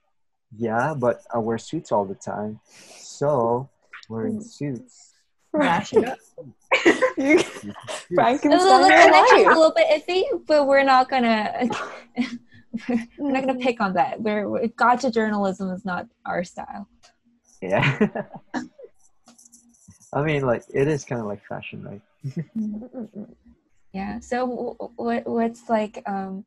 Yeah, 0.57 0.95
but 0.95 1.23
I 1.33 1.39
wear 1.39 1.59
suits 1.59 1.93
all 1.93 2.05
the 2.05 2.17
time. 2.17 2.61
So 2.99 3.69
wearing 4.09 4.41
suits. 4.43 5.13
Mash 5.53 5.93
it 5.93 6.09
up. 6.09 6.19
You, 7.17 7.37
The, 7.39 7.75
the, 8.09 8.15
Frankenstein 8.15 8.83
the 8.83 9.43
your 9.43 9.53
a 9.53 9.55
little 9.55 9.73
bit 9.75 9.89
iffy, 9.91 10.25
but 10.47 10.67
we're 10.67 10.85
not 10.85 11.09
gonna 11.11 11.69
we're 12.89 13.33
not 13.33 13.43
gonna 13.43 13.55
Mm. 13.55 13.61
pick 13.61 13.81
on 13.81 13.93
that. 13.95 14.21
We're, 14.21 14.49
we're 14.49 14.69
gotcha 14.69 15.11
journalism 15.11 15.71
is 15.71 15.85
not 15.85 16.07
our 16.25 16.45
style. 16.45 16.89
Yeah. 17.61 18.09
I 20.13 20.23
mean, 20.23 20.43
like, 20.43 20.65
it 20.73 20.89
is 20.89 21.05
kind 21.05 21.21
of 21.21 21.27
like 21.27 21.45
fashion, 21.47 21.85
right? 21.85 22.03
Yeah. 23.93 24.21
So 24.21 24.77
what 24.97 25.27
what's 25.27 25.69
like 25.69 26.03
um 26.07 26.45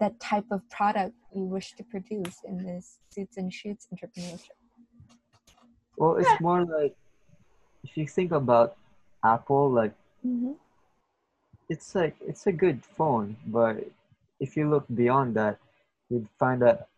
that 0.00 0.18
type 0.20 0.46
of 0.50 0.68
product 0.70 1.14
you 1.34 1.42
wish 1.42 1.72
to 1.74 1.84
produce 1.84 2.38
in 2.46 2.64
this 2.64 2.98
suits 3.10 3.36
and 3.36 3.52
shoots 3.52 3.86
entrepreneurship? 3.92 4.58
Well, 5.96 6.16
it's 6.16 6.40
more 6.40 6.64
like 6.64 6.96
if 7.84 7.96
you 7.96 8.06
think 8.06 8.32
about 8.32 8.76
Apple, 9.24 9.70
like, 9.70 9.94
Mhm. 10.26 10.56
it's 11.68 11.94
like 11.94 12.16
it's 12.20 12.46
a 12.46 12.52
good 12.52 12.84
phone, 12.84 13.36
but 13.46 13.84
if 14.40 14.56
you 14.56 14.68
look 14.68 14.86
beyond 14.94 15.34
that, 15.36 15.58
you'd 16.10 16.28
find 16.38 16.62
that 16.62 16.88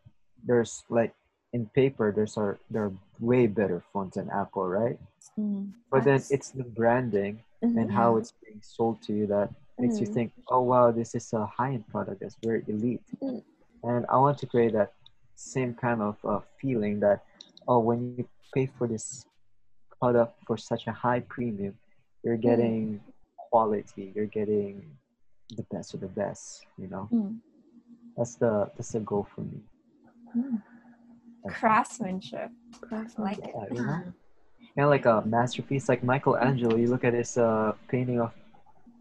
there's 0.45 0.85
like 0.89 1.15
in 1.53 1.67
paper, 1.75 2.13
there's 2.13 2.37
are 2.37 2.59
there 2.71 2.85
are 2.87 2.93
way 3.21 3.47
better 3.47 3.83
phones 3.93 4.15
than 4.15 4.31
Apple, 4.31 4.67
right? 4.67 4.99
Mm. 5.39 5.73
But 5.91 6.05
then 6.05 6.23
it's 6.31 6.51
the 6.51 6.65
branding 6.65 7.43
and 7.63 7.91
how 7.91 8.17
it's 8.17 8.33
being 8.45 8.61
sold 8.63 9.03
to 9.03 9.13
you 9.13 9.27
that 9.29 9.51
makes 9.79 10.01
you 10.01 10.07
Mm. 10.07 10.15
think, 10.15 10.33
oh 10.49 10.63
wow, 10.63 10.91
this 10.91 11.15
is 11.15 11.33
a 11.33 11.47
high-end 11.47 11.87
product 11.89 12.21
that's 12.21 12.37
very 12.43 12.65
elite. 12.69 13.03
Mm. 13.23 13.43
And 13.83 14.07
I 14.09 14.17
want 14.19 14.39
to 14.39 14.47
create 14.47 14.73
that 14.73 14.93
same 15.35 15.75
kind 15.75 16.01
of 16.03 16.17
uh, 16.25 16.41
feeling 16.61 17.01
that, 17.01 17.25
oh, 17.69 17.81
when 17.81 18.17
you 18.17 18.29
pay 18.55 18.67
for 18.67 18.87
this 18.87 19.25
product 20.01 20.35
for 20.47 20.57
such 20.57 20.87
a 20.87 20.93
high 20.93 21.21
premium, 21.21 21.75
you're 22.23 22.37
getting 22.37 23.01
quality, 23.51 24.13
you're 24.15 24.27
getting 24.27 24.83
the 25.57 25.63
best 25.71 25.95
of 25.95 26.01
the 26.01 26.09
best. 26.09 26.67
You 26.79 26.89
know, 26.89 27.09
Mm. 27.13 27.39
that's 28.17 28.35
the 28.37 28.71
that's 28.77 28.93
the 28.93 29.01
goal 29.01 29.27
for 29.35 29.43
me. 29.43 29.61
Mm. 31.47 31.55
Craftsmanship. 31.55 32.51
Like 33.19 33.39
it. 33.39 33.51
Yeah, 33.55 33.65
you 33.73 33.83
know, 33.83 34.03
kind 34.75 34.85
of 34.85 34.89
like 34.91 35.07
a 35.07 35.23
masterpiece, 35.27 35.89
like 35.89 36.03
Michelangelo. 36.03 36.77
You 36.77 36.89
look 36.89 37.05
at 37.05 37.15
his 37.15 37.37
uh, 37.39 37.73
painting 37.89 38.21
of 38.21 38.33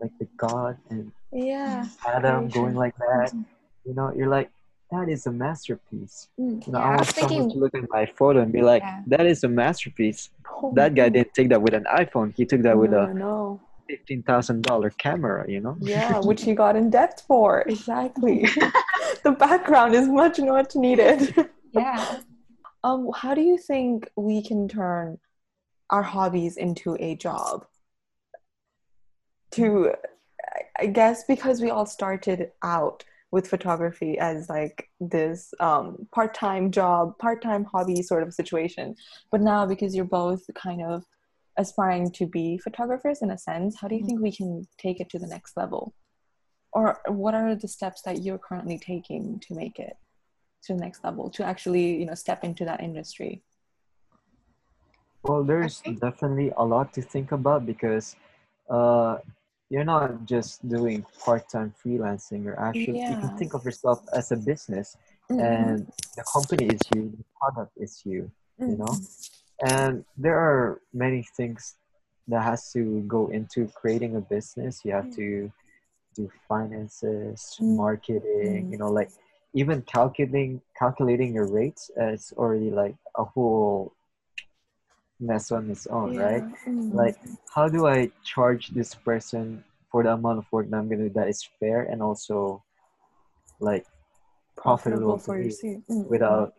like 0.01 0.11
the 0.19 0.27
God 0.37 0.77
and 0.89 1.11
Yeah. 1.31 1.85
Adam 2.07 2.43
Creation. 2.49 2.61
going 2.61 2.75
like 2.75 2.95
that. 2.97 3.33
You 3.85 3.93
know, 3.93 4.11
you're 4.15 4.29
like, 4.29 4.49
that 4.91 5.09
is 5.09 5.25
a 5.25 5.31
masterpiece. 5.31 6.29
Mm. 6.39 6.65
You 6.65 6.73
know, 6.73 6.79
Yeah, 6.79 6.85
I 6.85 6.87
I 6.87 6.89
want 6.89 6.99
was 7.01 7.09
someone 7.09 7.29
thinking- 7.29 7.51
to 7.51 7.57
look 7.57 7.75
at 7.75 7.89
my 7.89 8.05
photo 8.05 8.41
and 8.41 8.51
be 8.51 8.61
like, 8.61 8.81
Yeah. 8.83 9.01
that 9.07 9.25
is 9.25 9.43
a 9.43 9.47
masterpiece. 9.49 10.29
Oh, 10.61 10.71
That 10.75 10.95
guy 10.95 11.09
didn't 11.09 11.33
take 11.33 11.49
that 11.49 11.61
with 11.61 11.73
an 11.73 11.85
iPhone. 12.01 12.33
He 12.35 12.45
took 12.45 12.61
that 12.61 12.77
with 12.77 12.91
no, 12.91 13.01
a 13.01 13.13
no. 13.13 13.59
fifteen 13.89 14.23
thousand 14.23 14.63
dollar 14.63 14.89
camera. 14.91 15.43
You 15.49 15.59
know. 15.59 15.75
Yeah, 15.81 16.19
which 16.29 16.43
he 16.43 16.53
got 16.55 16.75
in 16.77 16.89
debt 16.89 17.21
for. 17.27 17.61
Exactly. 17.67 18.45
the 19.23 19.31
background 19.31 19.93
is 19.95 20.07
much, 20.07 20.39
much 20.39 20.75
needed. 20.75 21.19
Yeah. 21.73 22.19
Um, 22.85 23.09
how 23.15 23.33
do 23.33 23.41
you 23.41 23.57
think 23.57 24.11
we 24.15 24.43
can 24.43 24.67
turn 24.67 25.17
our 25.89 26.03
hobbies 26.03 26.55
into 26.55 26.95
a 26.99 27.15
job? 27.15 27.65
To, 29.53 29.95
I- 30.79 30.85
guess, 30.85 31.23
because 31.23 31.61
we 31.61 31.71
all 31.71 31.87
started 31.87 32.51
out 32.61 33.03
with 33.31 33.47
photography 33.47 34.19
as 34.19 34.49
like 34.49 34.87
this 34.99 35.51
um, 35.59 36.07
part-time 36.13 36.69
job, 36.69 37.17
part-time 37.17 37.63
hobby 37.63 38.03
sort 38.03 38.21
of 38.21 38.35
situation, 38.35 38.95
but 39.31 39.41
now 39.41 39.65
because 39.65 39.95
you're 39.95 40.05
both 40.05 40.43
kind 40.53 40.83
of 40.83 41.03
aspiring 41.57 42.11
to 42.11 42.27
be 42.27 42.59
photographers 42.59 43.23
in 43.23 43.31
a 43.31 43.37
sense, 43.37 43.75
how 43.81 43.87
do 43.87 43.95
you 43.95 44.05
think 44.05 44.21
we 44.21 44.31
can 44.31 44.67
take 44.77 44.99
it 44.99 45.09
to 45.09 45.17
the 45.17 45.25
next 45.25 45.57
level? 45.57 45.95
Or 46.71 47.01
what 47.07 47.33
are 47.33 47.55
the 47.55 47.67
steps 47.67 48.03
that 48.03 48.21
you're 48.21 48.37
currently 48.37 48.77
taking 48.77 49.39
to 49.47 49.55
make 49.55 49.79
it? 49.79 49.97
To 50.65 50.73
the 50.73 50.79
next 50.79 51.03
level 51.03 51.29
to 51.29 51.43
actually 51.45 51.85
you 51.99 52.05
know 52.05 52.15
step 52.25 52.43
into 52.43 52.63
that 52.65 52.79
industry 52.81 53.41
Well, 55.23 55.43
there's 55.43 55.79
think- 55.81 55.99
definitely 56.01 56.51
a 56.57 56.63
lot 56.63 56.93
to 56.93 57.01
think 57.01 57.31
about 57.31 57.65
because 57.65 58.15
uh, 58.69 59.17
you're 59.71 59.83
not 59.95 60.25
just 60.33 60.61
doing 60.69 61.03
part-time 61.23 61.73
freelancing. 61.81 62.43
You're 62.45 62.59
actually 62.59 63.01
you 63.09 63.17
can 63.23 63.31
think 63.39 63.51
of 63.57 63.65
yourself 63.65 63.99
as 64.13 64.31
a 64.31 64.37
business, 64.37 64.87
Mm-hmm. 65.31 65.41
and 65.41 65.77
the 66.17 66.23
company 66.35 66.65
is 66.75 66.81
you, 66.93 67.01
the 67.17 67.25
product 67.39 67.73
is 67.85 67.93
you. 68.05 68.29
you 68.71 68.77
know? 68.77 68.85
Mm-hmm. 68.93 69.73
And 69.75 69.93
there 70.25 70.37
are 70.37 70.81
many 70.93 71.21
things 71.37 71.61
that 72.29 72.43
has 72.43 72.61
to 72.73 73.01
go 73.15 73.21
into 73.37 73.59
creating 73.79 74.11
a 74.21 74.21
business. 74.35 74.85
You 74.85 74.91
have 74.99 75.09
to 75.21 75.49
do 76.17 76.23
finances, 76.47 77.57
Mm. 77.59 77.75
marketing. 77.83 78.61
You 78.71 78.77
know, 78.77 78.91
like 78.99 79.09
even 79.55 79.81
calculating 79.83 80.61
calculating 80.77 81.33
your 81.33 81.47
rates 81.47 81.89
is 81.97 82.33
already 82.37 82.69
like 82.69 82.95
a 83.15 83.23
whole 83.23 83.93
mess 85.19 85.49
on 85.51 85.71
its 85.71 85.87
own, 85.87 86.15
right? 86.17 86.43
Mm-hmm. 86.43 86.95
Like, 86.95 87.15
how 87.53 87.69
do 87.69 87.87
I 87.87 88.11
charge 88.23 88.67
this 88.69 88.93
person 88.93 89.63
for 89.89 90.03
the 90.03 90.11
amount 90.11 90.39
of 90.39 90.45
work 90.51 90.69
that 90.69 90.77
I'm 90.77 90.89
gonna 90.89 91.07
do 91.07 91.13
that 91.15 91.29
is 91.29 91.47
fair 91.59 91.83
and 91.83 92.03
also 92.03 92.61
like 93.61 93.85
profitable, 94.57 95.17
for 95.17 95.37
to 95.37 95.43
your 95.43 95.55
me 95.63 95.81
Mm, 95.89 96.07
without 96.09 96.53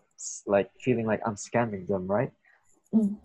like 0.46 0.70
feeling 0.80 1.04
like 1.04 1.20
I'm 1.26 1.34
scamming 1.34 1.86
them, 1.86 2.06
right? 2.06 2.32
Mm. 2.94 3.16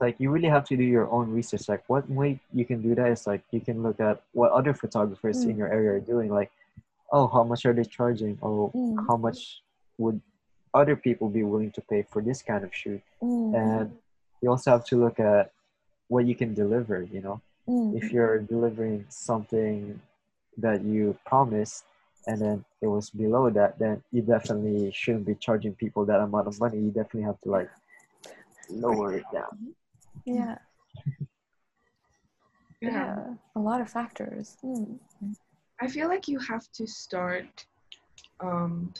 Like 0.00 0.18
you 0.18 0.30
really 0.30 0.48
have 0.48 0.64
to 0.66 0.76
do 0.76 0.82
your 0.82 1.08
own 1.12 1.30
research. 1.30 1.68
Like 1.68 1.84
what 1.86 2.10
way 2.10 2.40
you 2.52 2.64
can 2.64 2.82
do 2.82 2.94
that 2.96 3.08
is 3.12 3.26
like 3.26 3.42
you 3.52 3.60
can 3.60 3.82
look 3.84 4.00
at 4.00 4.22
what 4.32 4.50
other 4.50 4.74
photographers 4.74 5.44
in 5.44 5.54
Mm. 5.54 5.58
your 5.58 5.68
area 5.72 5.90
are 5.92 6.00
doing. 6.00 6.28
Like, 6.32 6.50
oh, 7.12 7.26
how 7.28 7.44
much 7.44 7.64
are 7.66 7.72
they 7.72 7.84
charging? 7.84 8.38
Or 8.40 8.70
Mm. 8.72 9.06
how 9.08 9.16
much 9.16 9.62
would 9.98 10.20
other 10.74 10.96
people 10.96 11.28
be 11.28 11.42
willing 11.42 11.70
to 11.72 11.80
pay 11.80 12.02
for 12.02 12.20
this 12.22 12.42
kind 12.42 12.64
of 12.64 12.74
shoot? 12.74 13.02
mm, 13.22 13.54
And 13.54 13.96
you 14.42 14.50
also 14.50 14.70
have 14.72 14.84
to 14.86 14.96
look 14.96 15.18
at 15.20 15.52
what 16.08 16.26
you 16.26 16.34
can 16.34 16.54
deliver. 16.54 17.02
You 17.02 17.20
know, 17.20 17.40
mm, 17.68 17.96
if 17.96 18.12
you're 18.12 18.38
delivering 18.40 19.06
something 19.08 20.00
that 20.58 20.82
you 20.82 21.16
promised 21.26 21.84
and 22.26 22.40
then 22.40 22.64
it 22.80 22.86
was 22.88 23.10
below 23.10 23.50
that 23.50 23.78
then 23.78 24.02
you 24.10 24.22
definitely 24.22 24.90
shouldn't 24.90 25.26
be 25.26 25.34
charging 25.34 25.74
people 25.74 26.04
that 26.04 26.18
amount 26.18 26.48
of 26.48 26.58
money 26.58 26.78
you 26.78 26.90
definitely 26.90 27.22
have 27.22 27.38
to 27.42 27.50
like 27.50 27.70
lower 28.70 29.12
it 29.12 29.24
down 29.32 29.74
yeah, 30.24 30.56
Yeah. 32.80 32.90
yeah, 32.90 33.34
a 33.54 33.60
lot 33.60 33.80
of 33.80 33.88
factors. 33.88 34.56
Mm. 34.64 34.98
I 35.80 35.88
feel 35.88 36.08
like 36.08 36.28
you 36.28 36.38
have 36.38 36.70
to 36.72 36.86
start 36.86 37.66
um 38.40 38.92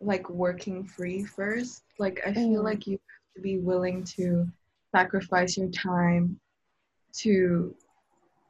like 0.00 0.28
working 0.28 0.84
free 0.84 1.24
first. 1.24 1.82
Like 1.98 2.20
I 2.26 2.32
feel 2.34 2.60
Mm. 2.60 2.64
like 2.64 2.86
you 2.86 2.92
have 2.94 3.34
to 3.36 3.40
be 3.40 3.58
willing 3.58 4.04
to 4.16 4.46
sacrifice 4.94 5.56
your 5.56 5.70
time 5.70 6.38
to 7.22 7.74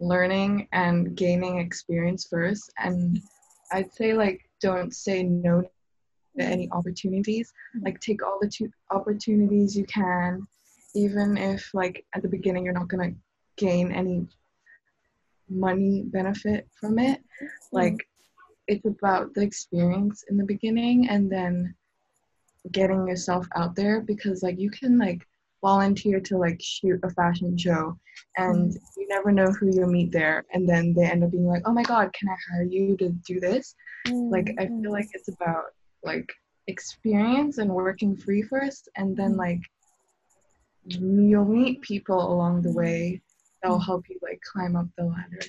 learning 0.00 0.68
and 0.72 1.14
gaining 1.16 1.58
experience 1.58 2.26
first 2.26 2.72
and 2.78 3.20
I'd 3.72 3.92
say 3.92 4.12
like 4.14 4.40
don't 4.60 4.94
say 4.94 5.22
no 5.22 5.62
to 5.62 6.44
any 6.44 6.68
opportunities. 6.72 7.52
Like 7.82 8.00
take 8.00 8.22
all 8.22 8.38
the 8.40 8.48
tu- 8.48 8.72
opportunities 8.90 9.76
you 9.76 9.84
can 9.84 10.46
even 10.94 11.36
if 11.36 11.72
like 11.74 12.04
at 12.14 12.22
the 12.22 12.28
beginning 12.28 12.64
you're 12.64 12.74
not 12.74 12.88
going 12.88 13.12
to 13.12 13.18
gain 13.56 13.92
any 13.92 14.26
money 15.48 16.02
benefit 16.06 16.68
from 16.78 16.98
it. 16.98 17.20
Hmm. 17.38 17.46
Like 17.72 18.08
it's 18.66 18.86
about 18.86 19.34
the 19.34 19.42
experience 19.42 20.24
in 20.28 20.36
the 20.36 20.44
beginning 20.44 21.08
and 21.08 21.30
then 21.30 21.74
getting 22.72 23.06
yourself 23.06 23.46
out 23.56 23.76
there 23.76 24.00
because 24.00 24.42
like 24.42 24.58
you 24.58 24.70
can 24.70 24.98
like 24.98 25.26
volunteer 25.60 26.20
to 26.20 26.36
like 26.36 26.60
shoot 26.62 27.00
a 27.04 27.10
fashion 27.10 27.56
show 27.56 27.98
and 28.36 28.72
hmm. 28.72 29.00
you 29.00 29.08
never 29.08 29.32
know 29.32 29.50
who 29.52 29.70
you'll 29.74 29.88
meet 29.88 30.12
there 30.12 30.44
and 30.52 30.68
then 30.68 30.94
they 30.94 31.04
end 31.04 31.24
up 31.24 31.30
being 31.30 31.46
like 31.46 31.62
oh 31.66 31.72
my 31.72 31.82
god 31.82 32.12
can 32.12 32.28
i 32.28 32.36
hire 32.50 32.64
you 32.64 32.96
to 32.96 33.10
do 33.26 33.40
this? 33.40 33.74
Like 34.10 34.54
i 34.58 34.66
feel 34.66 34.76
hmm. 34.76 34.88
like 34.88 35.08
it's 35.12 35.28
about 35.28 35.64
like 36.02 36.30
experience 36.66 37.58
and 37.58 37.70
working 37.70 38.16
free 38.16 38.42
first 38.42 38.88
and 38.96 39.16
then 39.16 39.36
like 39.36 39.60
you'll 40.86 41.44
meet 41.44 41.80
people 41.82 42.32
along 42.32 42.62
the 42.62 42.72
way 42.72 43.20
that'll 43.64 43.78
help 43.80 44.08
you 44.08 44.18
like 44.22 44.40
climb 44.52 44.76
up 44.76 44.86
the 44.98 45.04
ladder 45.04 45.40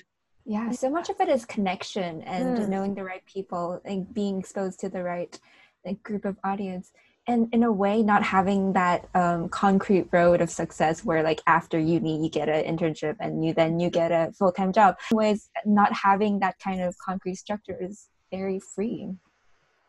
Yeah, 0.44 0.70
so 0.70 0.88
much 0.90 1.08
of 1.10 1.20
it 1.20 1.28
is 1.28 1.44
connection 1.44 2.22
and 2.22 2.56
Mm. 2.56 2.68
knowing 2.68 2.94
the 2.94 3.04
right 3.04 3.24
people 3.26 3.80
and 3.84 4.12
being 4.12 4.38
exposed 4.38 4.80
to 4.80 4.88
the 4.88 5.02
right 5.02 5.38
like 5.84 6.02
group 6.02 6.24
of 6.24 6.36
audience. 6.42 6.92
and 7.28 7.48
in 7.56 7.62
a 7.64 7.72
way 7.72 8.02
not 8.04 8.22
having 8.22 8.72
that 8.74 9.00
um, 9.20 9.48
concrete 9.48 10.06
road 10.12 10.40
of 10.40 10.48
success 10.48 11.04
where 11.04 11.22
like 11.28 11.40
after 11.58 11.76
uni 11.94 12.12
you 12.22 12.30
get 12.30 12.48
an 12.56 12.62
internship 12.72 13.16
and 13.24 13.44
you 13.44 13.52
then 13.60 13.80
you 13.82 13.88
get 13.90 14.10
a 14.20 14.32
full-time 14.38 14.72
job 14.78 14.94
ways 15.20 15.40
not 15.64 15.90
having 15.92 16.38
that 16.44 16.56
kind 16.66 16.80
of 16.86 16.94
concrete 17.08 17.34
structure 17.44 17.76
is 17.88 17.96
very 18.36 18.58
freeing 18.74 19.18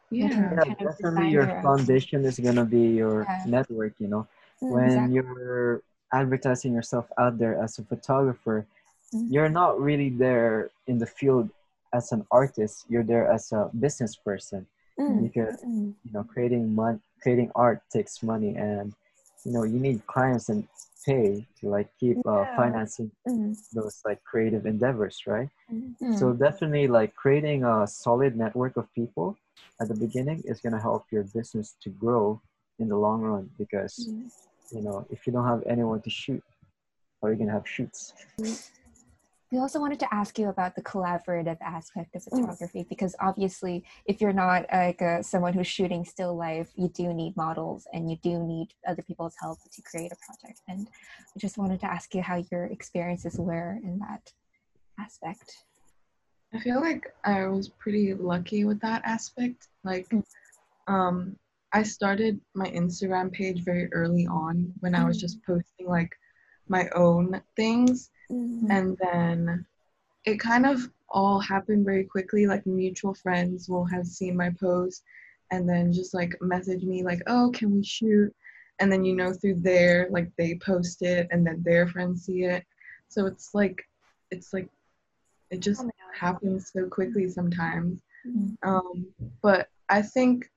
Yeah. 0.10 0.30
Yeah, 0.30 0.64
kind 0.64 0.82
of 0.82 0.88
definitely 0.90 1.30
your 1.38 1.46
your 1.50 1.62
foundation 1.68 2.20
is 2.30 2.40
gonna 2.46 2.66
be 2.66 2.86
your 3.02 3.16
Yeah. 3.30 3.44
network. 3.56 3.94
You 4.04 4.10
know, 4.14 4.24
Mm, 4.64 4.72
when 4.76 4.88
exactly. 4.88 5.14
you're 5.16 5.84
advertising 6.14 6.74
yourself 6.74 7.08
out 7.18 7.38
there 7.38 7.62
as 7.62 7.78
a 7.80 7.84
photographer, 7.84 8.66
Mhm. 9.14 9.30
you're 9.30 9.50
not 9.50 9.80
really 9.80 10.10
there 10.10 10.70
in 10.88 10.98
the 11.00 11.06
field 11.06 11.50
as 11.94 12.12
an 12.12 12.26
artist. 12.32 12.86
You're 12.90 13.04
there 13.04 13.30
as 13.32 13.52
a 13.52 13.70
business 13.80 14.16
person 14.16 14.66
Mm, 15.00 15.22
because 15.24 15.64
mm, 15.66 15.94
you 16.06 16.12
know 16.14 16.24
creating 16.24 16.74
mon- 16.76 17.02
creating 17.22 17.52
art 17.56 17.82
takes 17.92 18.22
money, 18.24 18.56
and 18.56 18.94
you 19.44 19.52
know 19.52 19.64
you 19.64 19.80
need 19.80 20.06
clients 20.08 20.50
and 20.50 20.68
pay 21.06 21.46
to 21.60 21.70
like 21.70 21.90
keep 22.00 22.20
uh, 22.26 22.46
financing 22.56 23.12
mm, 23.28 23.56
those 23.74 24.02
like 24.06 24.24
creative 24.24 24.66
endeavors, 24.66 25.24
right? 25.28 25.50
mm, 25.72 25.94
So 26.12 26.34
definitely 26.34 26.88
like 26.88 27.16
creating 27.16 27.64
a 27.64 27.88
solid 27.88 28.36
network 28.38 28.78
of 28.78 28.92
people 28.94 29.38
at 29.80 29.88
the 29.88 29.96
beginning 29.96 30.44
is 30.46 30.60
gonna 30.62 30.82
help 30.82 31.06
your 31.12 31.24
business 31.24 31.76
to 31.82 31.90
grow 31.90 32.42
in 32.80 32.90
the 32.90 32.98
long 32.98 33.22
run 33.22 33.50
because 33.58 34.10
mm. 34.10 34.30
You 34.72 34.82
know 34.82 35.06
if 35.10 35.26
you 35.26 35.34
don't 35.34 35.46
have 35.46 35.64
anyone 35.66 36.02
to 36.02 36.10
shoot, 36.10 36.44
how 37.22 37.28
are 37.28 37.32
you 37.34 37.40
gonna 37.40 37.52
have 37.54 37.68
shoots? 37.68 38.14
We 39.50 39.60
also 39.60 39.80
wanted 39.80 40.00
to 40.02 40.14
ask 40.14 40.38
you 40.38 40.50
about 40.50 40.76
the 40.76 40.82
collaborative 40.82 41.58
aspect 41.62 42.14
of 42.16 42.22
Mm. 42.24 42.42
photography 42.42 42.86
because 42.90 43.16
obviously, 43.22 43.86
if 44.06 44.20
you're 44.20 44.34
not 44.34 44.66
like 44.72 45.02
uh, 45.02 45.22
someone 45.22 45.54
who's 45.54 45.68
shooting 45.68 46.04
still 46.04 46.36
life, 46.36 46.70
you 46.76 46.90
do 46.90 47.14
need 47.14 47.38
models 47.38 47.88
and 47.94 48.12
you 48.12 48.18
do 48.18 48.44
need 48.44 48.74
other 48.86 49.02
people's 49.02 49.36
help 49.40 49.58
to 49.72 49.82
create 49.84 50.12
a 50.12 50.18
project. 50.26 50.60
And 50.68 50.90
we 51.34 51.40
just 51.40 51.58
wanted 51.58 51.80
to 51.80 51.86
ask 51.86 52.14
you 52.14 52.22
how 52.22 52.44
your 52.52 52.66
experiences 52.66 53.38
were 53.38 53.80
in 53.82 54.00
that 54.00 54.34
aspect. 55.00 55.56
I 56.54 56.60
feel 56.60 56.82
like 56.82 57.14
I 57.24 57.48
was 57.48 57.70
pretty 57.70 58.14
lucky 58.14 58.66
with 58.66 58.82
that 58.82 59.02
aspect. 59.06 59.70
Like, 59.86 60.10
Mm. 60.10 60.24
um, 60.88 61.38
I 61.78 61.84
started 61.84 62.42
my 62.56 62.70
Instagram 62.72 63.32
page 63.32 63.60
very 63.64 63.88
early 63.94 64.26
on 64.26 64.74
when 64.80 64.96
I 64.96 65.04
was 65.06 65.18
Mm. 65.18 65.22
just 65.26 65.44
posting 65.44 65.88
like 65.88 66.14
my 66.68 66.90
own 67.04 67.40
things, 67.56 68.10
Mm. 68.32 68.72
and 68.76 68.98
then 68.98 69.66
it 70.26 70.40
kind 70.40 70.66
of 70.66 70.92
all 71.10 71.40
happened 71.40 71.86
very 71.86 72.04
quickly. 72.04 72.48
Like 72.48 72.66
mutual 72.66 73.14
friends 73.14 73.70
will 73.70 73.86
have 73.86 74.08
seen 74.08 74.36
my 74.36 74.50
post, 74.50 75.04
and 75.52 75.70
then 75.70 75.94
just 75.94 76.16
like 76.16 76.34
message 76.42 76.84
me 76.84 77.04
like, 77.04 77.22
"Oh, 77.28 77.52
can 77.54 77.70
we 77.76 77.84
shoot?" 77.84 78.36
And 78.80 78.92
then 78.92 79.06
you 79.06 79.16
know 79.16 79.32
through 79.32 79.60
there, 79.72 80.08
like 80.10 80.30
they 80.36 80.56
post 80.56 81.04
it, 81.04 81.28
and 81.30 81.46
then 81.46 81.62
their 81.62 81.88
friends 81.88 82.26
see 82.26 82.42
it. 82.56 82.66
So 83.08 83.28
it's 83.28 83.54
like, 83.54 83.88
it's 84.32 84.52
like, 84.52 84.68
it 85.52 85.60
just 85.60 85.86
happens 86.26 86.72
so 86.74 86.88
quickly 86.98 87.30
sometimes. 87.30 88.02
Mm. 88.26 88.58
Um, 88.64 89.14
but 89.44 89.70
I 89.90 90.02
think 90.02 90.50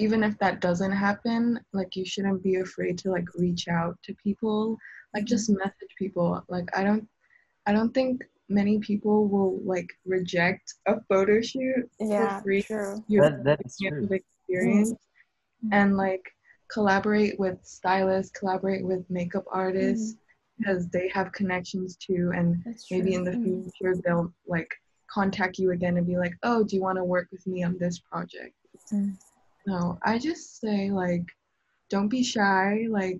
even 0.00 0.24
if 0.24 0.36
that 0.38 0.60
doesn't 0.60 0.92
happen, 0.92 1.60
like 1.72 1.94
you 1.94 2.04
shouldn't 2.04 2.42
be 2.42 2.56
afraid 2.56 2.96
to 2.98 3.10
like 3.10 3.28
reach 3.34 3.68
out 3.68 3.96
to 4.04 4.14
people, 4.14 4.78
like 5.14 5.24
just 5.26 5.50
message 5.50 5.94
people. 5.98 6.42
Like 6.48 6.68
I 6.76 6.82
don't, 6.82 7.06
I 7.66 7.72
don't 7.72 7.92
think 7.92 8.24
many 8.48 8.78
people 8.78 9.28
will 9.28 9.60
like 9.74 9.90
reject 10.06 10.74
a 10.86 10.94
photo 11.08 11.40
shoot 11.40 11.84
Yeah, 12.00 12.38
for 12.38 12.42
free. 12.42 12.62
true. 12.62 13.04
You're 13.08 13.30
That 13.30 13.44
that 13.44 13.60
is 13.64 13.76
getting 13.76 13.98
true. 13.98 14.08
the 14.08 14.14
experience 14.24 14.92
Mhm. 15.64 15.72
and 15.72 15.96
like 15.96 16.24
collaborate 16.68 17.38
with 17.38 17.58
stylists, 17.62 18.32
collaborate 18.38 18.84
with 18.90 19.02
makeup 19.10 19.44
artists 19.52 20.16
because 20.58 20.88
they 20.88 21.08
have 21.08 21.32
connections 21.32 21.96
too 21.96 22.32
and 22.34 22.48
maybe 22.90 23.14
in 23.14 23.24
the 23.24 23.32
Mm. 23.32 23.64
future 23.72 23.94
they'll 24.04 24.32
like 24.46 24.70
contact 25.18 25.58
you 25.58 25.68
again 25.72 25.96
and 25.98 26.06
be 26.06 26.16
like 26.24 26.34
oh 26.48 26.62
do 26.62 26.76
you 26.76 26.82
want 26.82 26.98
to 26.98 27.04
work 27.14 27.28
with 27.32 27.44
me 27.52 27.58
on 27.68 27.76
this 27.78 27.98
project 28.10 28.54
Mm. 28.92 29.16
No 29.70 29.98
i 30.02 30.18
just 30.18 30.60
say 30.60 30.90
like 30.90 31.26
don't 31.88 32.08
be 32.08 32.22
shy 32.22 32.86
like 32.88 33.18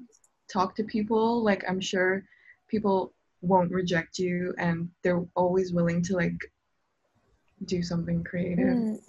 talk 0.52 0.74
to 0.74 0.84
people 0.84 1.42
like 1.42 1.62
i'm 1.68 1.80
sure 1.80 2.24
people 2.68 3.12
won't 3.42 3.70
reject 3.70 4.18
you 4.18 4.54
and 4.58 4.88
they're 5.02 5.24
always 5.34 5.72
willing 5.72 6.02
to 6.02 6.14
like 6.14 6.38
do 7.66 7.82
something 7.82 8.22
creative 8.24 8.66
Mm. 8.66 9.00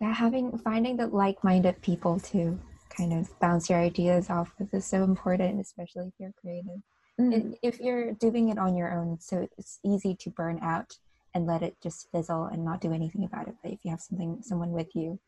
Yeah, 0.00 0.14
having 0.14 0.56
finding 0.58 0.96
the 0.96 1.08
like-minded 1.08 1.82
people 1.82 2.18
to 2.20 2.58
kind 2.88 3.12
of 3.12 3.38
bounce 3.38 3.68
your 3.68 3.78
ideas 3.78 4.30
off 4.30 4.50
with 4.58 4.72
is 4.72 4.86
so 4.86 5.04
important, 5.04 5.60
especially 5.60 6.06
if 6.08 6.14
you're 6.18 6.32
creative. 6.40 6.80
Mm. 7.20 7.34
And 7.34 7.56
if 7.62 7.80
you're 7.80 8.12
doing 8.12 8.48
it 8.48 8.58
on 8.58 8.74
your 8.74 8.92
own, 8.92 9.20
so 9.20 9.46
it's 9.58 9.78
easy 9.84 10.14
to 10.20 10.30
burn 10.30 10.58
out 10.62 10.96
and 11.34 11.46
let 11.46 11.62
it 11.62 11.76
just 11.82 12.10
fizzle 12.10 12.44
and 12.46 12.64
not 12.64 12.80
do 12.80 12.92
anything 12.94 13.24
about 13.24 13.46
it. 13.46 13.54
But 13.62 13.72
if 13.72 13.80
you 13.84 13.90
have 13.90 14.00
something, 14.00 14.38
someone 14.42 14.72
with 14.72 14.88
you, 14.94 15.20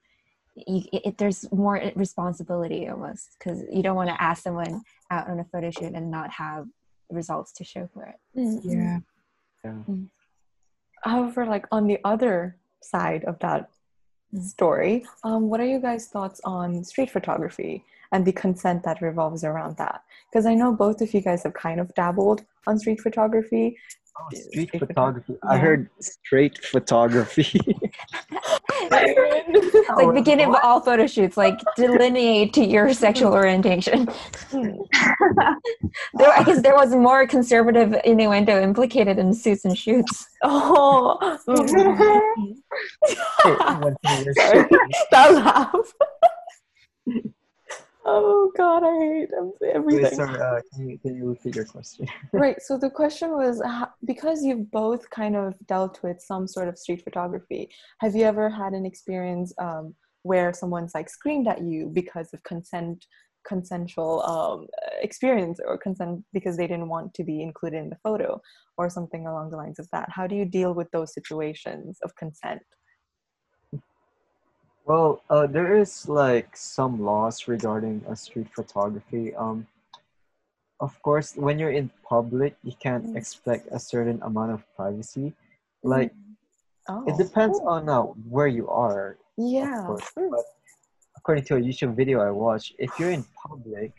you 0.54 0.82
it, 0.92 1.02
it- 1.06 1.18
there's 1.18 1.50
more 1.52 1.80
responsibility 1.96 2.88
almost 2.88 3.36
because 3.38 3.62
you 3.72 3.82
don't 3.82 3.96
want 3.96 4.10
to 4.10 4.22
ask 4.22 4.42
someone 4.42 4.82
out 5.10 5.28
on 5.28 5.40
a 5.40 5.44
photo 5.44 5.70
shoot 5.70 5.92
and 5.94 6.10
not 6.10 6.30
have 6.30 6.66
results 7.10 7.52
to 7.52 7.64
show 7.64 7.88
for 7.92 8.04
it. 8.04 8.16
Mm. 8.38 9.02
yeah 9.64 9.74
However, 11.02 11.46
like 11.46 11.66
on 11.72 11.86
the 11.86 11.98
other 12.04 12.56
side 12.82 13.24
of 13.24 13.38
that 13.40 13.70
Mm. 14.34 14.42
story, 14.44 15.04
um, 15.24 15.50
what 15.50 15.60
are 15.60 15.66
you 15.66 15.78
guys' 15.78 16.06
thoughts 16.08 16.40
on 16.42 16.82
street 16.84 17.10
photography 17.10 17.84
and 18.12 18.24
the 18.24 18.32
consent 18.32 18.82
that 18.84 19.02
revolves 19.02 19.44
around 19.44 19.76
that? 19.76 20.02
Because 20.30 20.46
I 20.46 20.54
know 20.54 20.72
both 20.72 21.02
of 21.02 21.12
you 21.12 21.20
guys 21.20 21.42
have 21.42 21.52
kind 21.52 21.78
of 21.78 21.92
dabbled 21.94 22.40
on 22.66 22.78
street 22.78 23.00
photography. 23.02 23.76
Oh, 24.18 24.28
Street 24.34 24.68
street 24.68 24.70
photo- 24.72 24.86
photography. 24.86 25.36
I 25.42 25.54
yeah. 25.56 25.60
heard 25.60 25.90
straight 26.00 26.56
photography. 26.64 27.60
It's 28.90 29.88
like 29.90 30.14
beginning 30.14 30.48
of 30.48 30.56
all 30.62 30.80
photo 30.80 31.06
shoots, 31.06 31.36
like 31.36 31.58
delineate 31.76 32.52
to 32.54 32.64
your 32.64 32.92
sexual 32.94 33.32
orientation. 33.40 34.08
There, 36.14 36.32
I 36.32 36.42
guess 36.42 36.62
there 36.62 36.74
was 36.74 36.94
more 36.94 37.26
conservative 37.26 37.94
innuendo 38.04 38.60
implicated 38.62 39.18
in 39.18 39.34
suits 39.34 39.64
and 39.64 39.76
shoots. 39.76 40.26
oh, 40.42 41.38
When 41.46 41.68
he 41.68 41.74
that 45.10 45.34
laugh. 45.34 45.92
Oh 48.04 48.52
God, 48.56 48.82
I 48.84 48.98
hate 48.98 49.28
Wait, 49.60 49.74
everything. 49.74 50.14
sorry, 50.14 50.40
uh, 50.40 50.60
can, 50.74 50.88
you, 50.88 50.98
can 50.98 51.16
you 51.16 51.28
repeat 51.28 51.56
your 51.56 51.64
question? 51.64 52.06
right 52.32 52.60
so 52.60 52.76
the 52.78 52.90
question 52.90 53.30
was 53.30 53.62
because 54.04 54.42
you've 54.44 54.70
both 54.70 55.08
kind 55.10 55.36
of 55.36 55.54
dealt 55.66 56.02
with 56.02 56.20
some 56.20 56.46
sort 56.46 56.68
of 56.68 56.78
street 56.78 57.02
photography 57.02 57.68
have 58.00 58.14
you 58.14 58.24
ever 58.24 58.48
had 58.48 58.72
an 58.72 58.86
experience 58.86 59.52
um, 59.58 59.94
where 60.22 60.52
someone's 60.52 60.94
like 60.94 61.08
screamed 61.08 61.48
at 61.48 61.62
you 61.62 61.90
because 61.92 62.32
of 62.32 62.42
consent 62.42 63.04
consensual 63.44 64.22
um, 64.22 64.66
experience 65.02 65.58
or 65.66 65.76
consent 65.76 66.24
because 66.32 66.56
they 66.56 66.66
didn't 66.66 66.88
want 66.88 67.12
to 67.14 67.24
be 67.24 67.42
included 67.42 67.78
in 67.78 67.90
the 67.90 67.98
photo 68.02 68.40
or 68.78 68.88
something 68.88 69.26
along 69.26 69.50
the 69.50 69.56
lines 69.56 69.78
of 69.78 69.88
that 69.92 70.08
how 70.10 70.26
do 70.26 70.36
you 70.36 70.44
deal 70.44 70.72
with 70.74 70.90
those 70.92 71.12
situations 71.12 71.98
of 72.04 72.14
consent 72.16 72.62
Well, 74.84 75.22
uh, 75.30 75.46
there 75.46 75.76
is 75.76 76.08
like 76.08 76.56
some 76.56 77.00
laws 77.00 77.46
regarding 77.46 78.04
uh, 78.08 78.14
street 78.14 78.48
photography. 78.54 79.34
Um, 79.34 79.66
of 80.80 81.00
course, 81.02 81.36
when 81.36 81.58
you're 81.58 81.70
in 81.70 81.90
public, 82.02 82.56
you 82.64 82.72
can't 82.80 83.06
Mm. 83.06 83.16
expect 83.16 83.68
a 83.70 83.78
certain 83.78 84.20
amount 84.22 84.50
of 84.52 84.60
privacy. 84.74 85.32
Like 85.82 86.12
oh 86.88 87.04
it 87.06 87.16
depends 87.16 87.58
on 87.60 87.88
uh, 87.88 88.02
where 88.28 88.48
you 88.48 88.68
are. 88.68 89.16
yeah 89.36 89.86
course, 89.86 90.10
Mm. 90.18 90.30
but 90.30 90.44
according 91.16 91.44
to 91.44 91.56
a 91.56 91.60
YouTube 91.60 91.94
video 91.94 92.20
I 92.20 92.30
watched, 92.30 92.74
if 92.78 92.98
you're 92.98 93.10
in 93.10 93.24
public, 93.46 93.92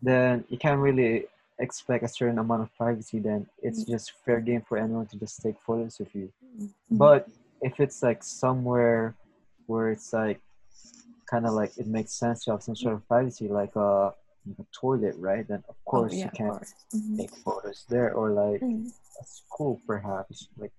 then 0.00 0.44
you 0.48 0.56
can't 0.56 0.80
really 0.80 1.26
expect 1.58 2.02
a 2.04 2.08
certain 2.08 2.38
amount 2.38 2.62
of 2.62 2.74
privacy. 2.76 3.18
Then 3.20 3.46
it's 3.62 3.84
just 3.84 4.12
fair 4.24 4.40
game 4.40 4.62
for 4.62 4.78
anyone 4.78 5.06
to 5.12 5.16
just 5.18 5.42
take 5.42 5.60
photos 5.60 6.00
of 6.00 6.08
you. 6.14 6.32
But 6.90 7.28
if 7.60 7.78
it's 7.80 8.02
like 8.02 8.22
somewhere 8.24 9.14
where 9.70 9.88
it's 9.94 10.12
like 10.12 10.40
kind 11.32 11.46
of 11.46 11.52
like 11.60 11.72
it 11.82 11.86
makes 11.86 12.12
sense 12.22 12.44
to 12.44 12.50
have 12.52 12.62
some 12.62 12.76
sort 12.82 12.94
of 12.96 13.06
privacy, 13.08 13.46
like 13.60 13.74
a, 13.76 13.90
like 14.48 14.58
a 14.58 14.66
toilet, 14.80 15.14
right? 15.18 15.46
Then 15.50 15.62
of 15.68 15.76
Oh, 15.86 15.90
course 15.90 16.12
yeah, 16.14 16.24
you 16.26 16.30
can't 16.40 16.52
course. 16.58 16.74
Mhm. 16.94 17.16
take 17.18 17.34
photos 17.46 17.80
there, 17.88 18.10
or 18.18 18.26
like 18.44 18.62
Mm, 18.62 18.90
a 19.22 19.24
school, 19.38 19.74
perhaps, 19.86 20.48
like 20.62 20.72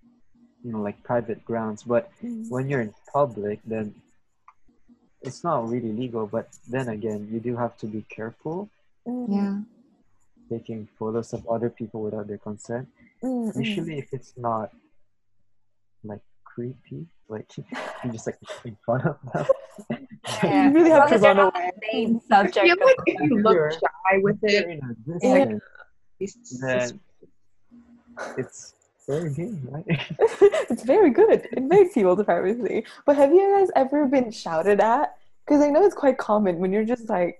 you 0.64 0.70
know, 0.72 0.82
like 0.88 0.98
private 1.10 1.40
grounds. 1.44 1.80
But 1.94 2.04
mm. 2.22 2.48
when 2.52 2.68
you're 2.68 2.84
in 2.88 2.94
public, 3.12 3.58
then 3.64 3.86
it's 5.26 5.42
not 5.48 5.68
really 5.72 5.92
legal. 6.02 6.26
But 6.36 6.46
then 6.74 6.88
again, 6.96 7.20
you 7.32 7.40
do 7.48 7.56
have 7.56 7.74
to 7.82 7.86
be 7.86 8.02
careful 8.18 8.68
Mm, 9.08 9.26
Yeah. 9.36 9.56
taking 10.48 10.86
photos 10.98 11.32
of 11.32 11.42
other 11.54 11.70
people 11.70 11.98
without 12.06 12.26
their 12.28 12.38
consent. 12.38 12.86
Usually, 13.56 13.98
if 13.98 14.08
it's 14.12 14.34
not 14.36 14.70
like 16.04 16.22
creepy, 16.44 17.06
like 17.32 17.56
you 17.56 17.64
just 18.12 18.26
like 18.26 18.38
in 18.64 18.76
fun 18.86 19.00
of 19.02 19.16
them, 19.32 19.46
Yeah, 20.44 20.66
You 20.68 20.72
really 20.74 20.90
have 20.90 21.08
to 21.08 21.14
long 21.14 21.14
as 21.14 21.20
run 21.22 21.36
you're 21.36 21.46
away. 21.46 21.70
the 21.74 21.86
main 21.92 22.20
I 22.30 22.36
subject. 22.36 22.66
feel 22.66 22.76
like 22.86 22.96
if 23.06 23.20
you 23.20 23.38
look 23.42 23.72
shy 23.72 24.18
with 24.22 24.38
it, 24.42 24.80
Yeah. 25.22 25.58
it's 26.20 26.60
then 26.60 27.00
it's 28.36 28.74
fair 29.06 29.28
game, 29.28 29.60
right? 29.70 29.84
it's 30.70 30.82
very 30.84 31.10
good. 31.10 31.48
It 31.52 31.62
makes 31.64 31.94
people 31.94 32.14
the 32.14 32.24
privacy. 32.24 32.84
But 33.06 33.16
have 33.16 33.32
you 33.32 33.52
guys 33.58 33.68
ever 33.74 34.06
been 34.06 34.30
shouted 34.30 34.80
at? 34.80 35.14
Because 35.46 35.60
I 35.62 35.70
know 35.70 35.84
it's 35.84 35.94
quite 35.94 36.18
common 36.18 36.58
when 36.58 36.72
you're 36.72 36.84
just 36.84 37.08
like, 37.08 37.38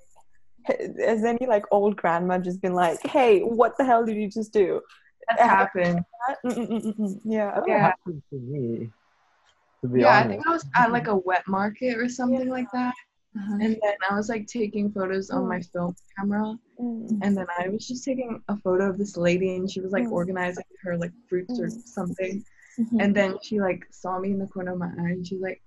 has 0.67 1.25
any 1.25 1.47
like 1.47 1.65
old 1.71 1.97
grandma 1.97 2.39
just 2.39 2.61
been 2.61 2.75
like, 2.75 3.05
"Hey, 3.07 3.41
what 3.41 3.77
the 3.79 3.85
hell 3.85 4.05
did 4.05 4.17
you 4.17 4.29
just 4.29 4.53
do?" 4.53 4.81
that's 5.29 5.41
happened. 5.43 6.01
Mm-mm-mm-mm. 6.45 7.21
Yeah. 7.25 7.53
That 7.61 7.65
Yeah. 7.69 7.79
happened 7.79 8.23
to 8.31 8.37
me. 8.41 8.91
To 9.83 9.89
be 9.89 10.01
Yeah, 10.01 10.19
I 10.21 10.29
think 10.29 10.47
I 10.47 10.51
was 10.51 10.65
at 10.77 10.93
like 10.93 11.09
a 11.09 11.17
wet 11.17 11.47
market 11.49 11.99
or 11.99 12.09
something 12.09 12.49
like 12.49 12.71
that. 12.73 12.95
Uh-huh. 13.37 13.55
And 13.61 13.79
then 13.83 13.95
I 14.09 14.15
was 14.15 14.29
like 14.29 14.47
taking 14.47 14.93
photos 14.93 15.31
on 15.31 15.49
my 15.49 15.61
film 15.61 15.97
camera. 16.17 16.57
Mm. 16.81 17.19
And 17.23 17.37
then 17.37 17.47
I 17.59 17.69
was 17.69 17.87
just 17.89 18.05
taking 18.05 18.43
a 18.49 18.57
photo 18.59 18.89
of 18.91 18.99
this 18.99 19.17
lady 19.17 19.57
and 19.57 19.71
she 19.71 19.81
was 19.81 19.91
like 19.93 20.05
Mm. 20.05 20.13
organizing 20.13 20.65
her 20.83 20.97
like 20.97 21.13
fruits 21.29 21.59
or 21.59 21.67
Mm. 21.67 21.83
something. 21.83 22.45
Mhm. 22.79 23.03
And 23.03 23.17
then 23.17 23.39
she 23.43 23.61
like 23.61 23.87
saw 23.91 24.19
me 24.19 24.31
in 24.33 24.39
the 24.39 24.47
corner 24.47 24.73
of 24.73 24.79
my 24.79 24.89
eye 24.89 25.13
and 25.17 25.27
she's 25.27 25.41
like, 25.41 25.63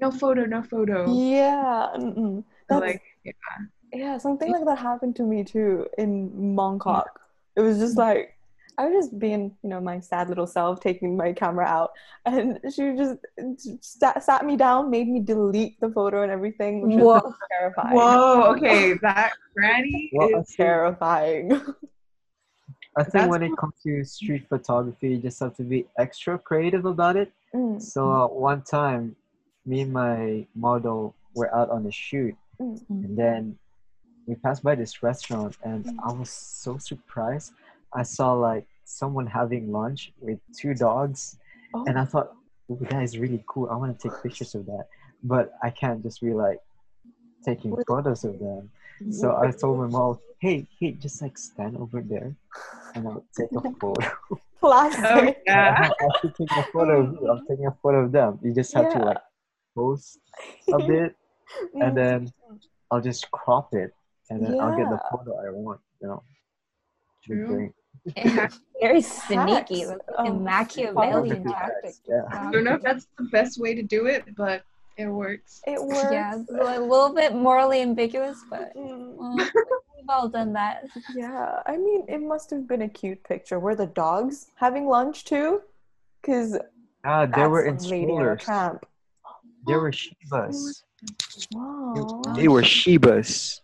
no 0.00 0.10
photo, 0.10 0.44
no 0.44 0.62
photo. 0.62 1.12
Yeah. 1.12 1.88
That's, 2.68 2.80
like, 2.80 3.02
yeah, 3.92 4.18
something 4.18 4.50
like 4.52 4.64
that 4.64 4.78
happened 4.78 5.16
to 5.16 5.24
me 5.24 5.44
too 5.44 5.86
in 5.98 6.54
Mongkok. 6.54 7.20
It 7.56 7.60
was 7.62 7.78
just 7.78 7.96
like 7.96 8.35
I 8.78 8.86
was 8.86 9.06
just 9.06 9.18
being, 9.18 9.56
you 9.62 9.70
know, 9.70 9.80
my 9.80 10.00
sad 10.00 10.28
little 10.28 10.46
self, 10.46 10.80
taking 10.80 11.16
my 11.16 11.32
camera 11.32 11.64
out, 11.64 11.90
and 12.26 12.60
she 12.74 12.94
just 12.94 13.16
sat, 13.80 14.22
sat 14.22 14.44
me 14.44 14.56
down, 14.56 14.90
made 14.90 15.08
me 15.08 15.20
delete 15.20 15.80
the 15.80 15.90
photo 15.90 16.22
and 16.22 16.30
everything, 16.30 16.82
which 16.82 16.96
was 16.96 17.22
Whoa. 17.22 17.34
terrifying. 17.50 17.96
whoa, 17.96 18.42
okay, 18.54 18.92
that 19.02 19.32
granny 19.54 20.10
Well, 20.12 20.40
is 20.40 20.54
Terrifying. 20.56 21.52
I 22.98 23.02
think 23.02 23.12
That's 23.12 23.28
when 23.28 23.42
it 23.42 23.56
comes 23.58 23.74
to 23.84 24.04
street 24.04 24.46
photography, 24.48 25.10
you 25.10 25.18
just 25.18 25.40
have 25.40 25.54
to 25.56 25.62
be 25.62 25.86
extra 25.98 26.38
creative 26.38 26.84
about 26.86 27.16
it. 27.16 27.32
Mm, 27.54 27.80
So 27.80 28.10
uh, 28.10 28.26
one 28.26 28.62
time, 28.62 29.16
me 29.66 29.82
and 29.82 29.92
my 29.92 30.46
model 30.54 31.14
were 31.34 31.54
out 31.54 31.68
on 31.70 31.84
a 31.86 31.92
shoot, 31.92 32.34
mm, 32.60 32.80
and 32.88 33.16
then 33.16 33.58
we 34.26 34.34
passed 34.36 34.62
by 34.62 34.74
this 34.74 35.02
restaurant, 35.02 35.56
and 35.62 35.86
I 36.02 36.12
was 36.12 36.30
so 36.30 36.78
surprised. 36.78 37.52
I 37.94 38.02
saw 38.02 38.32
like 38.34 38.66
someone 38.84 39.26
having 39.26 39.72
lunch 39.72 40.12
with 40.20 40.38
two 40.58 40.74
dogs, 40.74 41.38
Oh. 41.74 41.84
and 41.86 41.98
I 41.98 42.04
thought, 42.04 42.32
"Ooh, 42.70 42.78
that 42.90 43.02
is 43.02 43.18
really 43.18 43.42
cool. 43.46 43.68
I 43.70 43.76
want 43.76 43.98
to 43.98 44.08
take 44.08 44.22
pictures 44.22 44.54
of 44.54 44.66
that, 44.66 44.86
but 45.22 45.52
I 45.62 45.70
can't 45.70 46.02
just 46.02 46.20
be 46.20 46.32
like 46.32 46.60
taking 47.44 47.76
photos 47.86 48.24
of 48.24 48.38
them." 48.38 48.70
So 49.10 49.36
I 49.36 49.50
told 49.50 49.78
my 49.78 49.86
mom, 49.88 50.18
"Hey, 50.38 50.66
hey, 50.78 50.92
just 50.92 51.20
like 51.22 51.36
stand 51.38 51.76
over 51.76 52.00
there, 52.00 52.34
and 52.94 53.08
I'll 53.08 53.24
take 53.36 53.50
a 53.52 53.60
photo." 53.80 54.06
Oh 54.32 54.38
Classic. 54.60 55.42
yeah. 55.46 55.90
I 56.00 56.04
have 56.04 56.20
to 56.22 56.28
take 56.38 56.50
a 56.56 56.62
photo 56.72 57.00
of 57.02 57.12
you. 57.20 57.28
I'm 57.30 57.42
taking 57.46 57.66
a 57.66 57.76
photo 57.82 58.04
of 58.04 58.12
them. 58.12 58.38
You 58.42 58.52
just 58.54 58.72
have 58.74 58.90
to 58.92 58.98
like 58.98 59.18
post 59.74 60.18
a 60.72 60.80
bit, 60.90 61.14
and 61.80 61.96
then 61.96 62.32
I'll 62.90 63.00
just 63.00 63.30
crop 63.30 63.74
it, 63.74 63.92
and 64.30 64.42
then 64.42 64.54
I'll 64.60 64.74
get 64.76 64.88
the 64.88 64.98
photo 65.10 65.36
I 65.38 65.50
want. 65.50 65.80
You 66.00 66.08
know. 66.08 66.22
The 67.28 67.34
True. 67.34 67.74
very 68.80 69.00
sneaky, 69.02 69.80
Hacks. 69.80 69.88
like 69.88 70.00
Um, 70.18 70.44
Machiavellian 70.44 70.94
Wonderful 71.44 71.52
tactic. 71.52 71.84
hacks, 71.84 72.00
Yeah. 72.08 72.22
I 72.30 72.50
don't 72.52 72.64
know 72.64 72.74
if 72.74 72.82
that's 72.82 73.06
the 73.18 73.24
best 73.24 73.58
way 73.60 73.74
to 73.74 73.82
do 73.82 74.06
it, 74.06 74.34
but 74.36 74.62
it 74.96 75.06
works. 75.08 75.60
It 75.66 75.82
works. 75.82 76.06
Yeah, 76.12 76.36
a 76.50 76.80
little 76.80 77.12
bit 77.14 77.34
morally 77.34 77.80
ambiguous, 77.82 78.44
but 78.48 78.72
well, 78.76 79.34
we've 79.36 80.08
all 80.08 80.28
done 80.28 80.52
that. 80.54 80.84
Yeah, 81.14 81.62
I 81.66 81.76
mean, 81.76 82.04
it 82.08 82.18
must 82.20 82.50
have 82.50 82.66
been 82.68 82.82
a 82.82 82.88
cute 82.88 83.22
picture. 83.24 83.58
Were 83.58 83.74
the 83.74 83.86
dogs 83.86 84.50
having 84.56 84.86
lunch 84.86 85.24
too? 85.24 85.62
Because 86.22 86.58
Ah, 87.04 87.26
they 87.26 87.46
were 87.46 87.64
in 87.64 87.76
lady 87.78 88.12
on 88.12 88.22
a 88.22 88.38
strollers. 88.38 88.42
tramp. 88.42 88.86
They 89.66 89.74
were 89.74 89.90
Shibas. 89.90 90.82
Wow. 91.52 92.22
They 92.36 92.46
were 92.48 92.62
Shebas. 92.62 93.60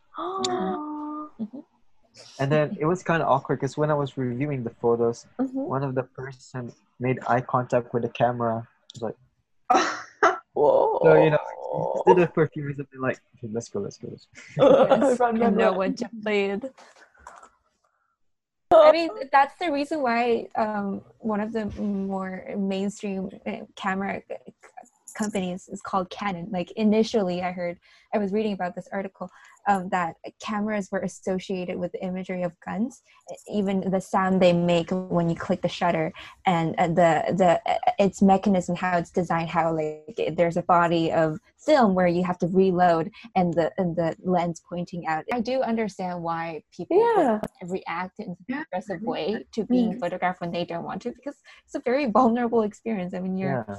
And 2.39 2.51
then 2.51 2.77
it 2.79 2.87
was 2.87 3.03
kind 3.03 3.23
of 3.23 3.29
awkward 3.29 3.57
because 3.61 3.77
when 3.77 3.91
I 3.91 3.95
was 3.95 4.17
reviewing 4.17 4.65
the 4.65 4.71
photos, 4.71 5.27
Mhm. 5.41 5.53
one 5.75 5.83
of 5.83 5.95
the 5.95 6.03
person 6.03 6.73
made 7.01 7.19
eye 7.27 7.41
contact 7.41 7.93
with 7.95 8.03
the 8.03 8.09
camera. 8.11 8.67
I 8.67 8.89
was 8.95 9.03
like, 9.03 9.17
Whoa. 10.55 10.99
so 11.03 11.15
you 11.15 11.31
know, 11.31 12.03
did 12.07 12.19
it 12.19 12.35
for 12.35 12.43
a 12.43 12.49
few 12.49 12.63
minutes 12.63 12.81
and 12.81 12.89
then 12.93 13.01
like, 13.01 13.19
okay, 13.39 13.49
let's 13.53 13.69
go, 13.69 13.81
let's 13.81 13.97
go. 13.99 14.09
Let's 14.11 14.27
go. 14.57 14.87
Yes, 14.91 15.21
Run, 15.21 15.37
you 15.37 15.43
run, 15.43 15.57
know 15.57 15.73
what 15.73 16.01
you 16.01 16.09
played. 16.23 16.71
I 18.75 18.91
mean, 18.91 19.11
that's 19.31 19.55
the 19.59 19.71
reason 19.71 20.01
why 20.01 20.49
um, 20.57 21.03
one 21.19 21.41
of 21.41 21.53
the 21.53 21.67
more 21.81 22.45
mainstream 22.57 23.29
uh, 23.47 23.59
camera 23.77 24.23
companies 25.15 25.69
is 25.69 25.83
called 25.83 26.09
Canon. 26.11 26.49
Like 26.51 26.71
initially, 26.73 27.43
I 27.43 27.53
heard 27.53 27.79
I 28.15 28.19
was 28.19 28.33
reading 28.33 28.55
about 28.55 28.75
this 28.75 28.89
article 28.93 29.31
um, 29.69 29.89
that 29.91 30.17
cameras 30.45 30.89
were 30.91 31.01
associated 31.01 31.79
with 31.79 31.93
the 31.93 32.03
imagery 32.05 32.43
of 32.43 32.53
guns, 32.65 33.03
even 33.49 33.91
the 33.91 34.01
sound 34.01 34.41
they 34.41 34.53
make 34.53 34.91
when 34.91 35.29
you 35.31 35.37
click 35.37 35.63
the 35.63 35.69
shutter, 35.69 36.13
and 36.47 36.75
uh, 36.79 36.89
the 36.89 37.35
the 37.37 37.61
uh, 37.71 37.79
its 37.99 38.23
mechanism, 38.23 38.77
how 38.77 38.99
it's 38.99 39.11
designed, 39.11 39.51
how 39.51 39.75
like 39.75 40.35
there's 40.37 40.57
a 40.57 40.63
body 40.63 41.13
of 41.13 41.39
film 41.59 41.95
where 41.95 42.07
you 42.09 42.25
have 42.25 42.39
to 42.39 42.47
reload 42.49 43.11
and 43.37 43.55
the 43.55 43.71
and 43.79 43.95
the 43.97 44.17
lens 44.25 44.63
pointing 44.69 45.07
out. 45.07 45.25
I 45.33 45.41
do 45.41 45.63
understand 45.63 46.23
why 46.23 46.63
people 46.77 46.99
Yeah. 46.99 47.41
react 47.65 48.19
in 48.19 48.37
an 48.49 48.65
aggressive 48.67 49.01
way 49.03 49.47
to 49.53 49.65
being 49.65 49.93
Mm. 49.93 50.01
photographed 50.01 50.41
when 50.41 50.51
they 50.51 50.65
don't 50.65 50.85
want 50.85 51.03
to 51.03 51.13
because 51.13 51.37
it's 51.65 51.75
a 51.75 51.81
very 51.81 52.07
vulnerable 52.19 52.63
experience. 52.63 53.15
I 53.15 53.21
mean, 53.21 53.37
you're 53.37 53.65
Yeah. 53.69 53.77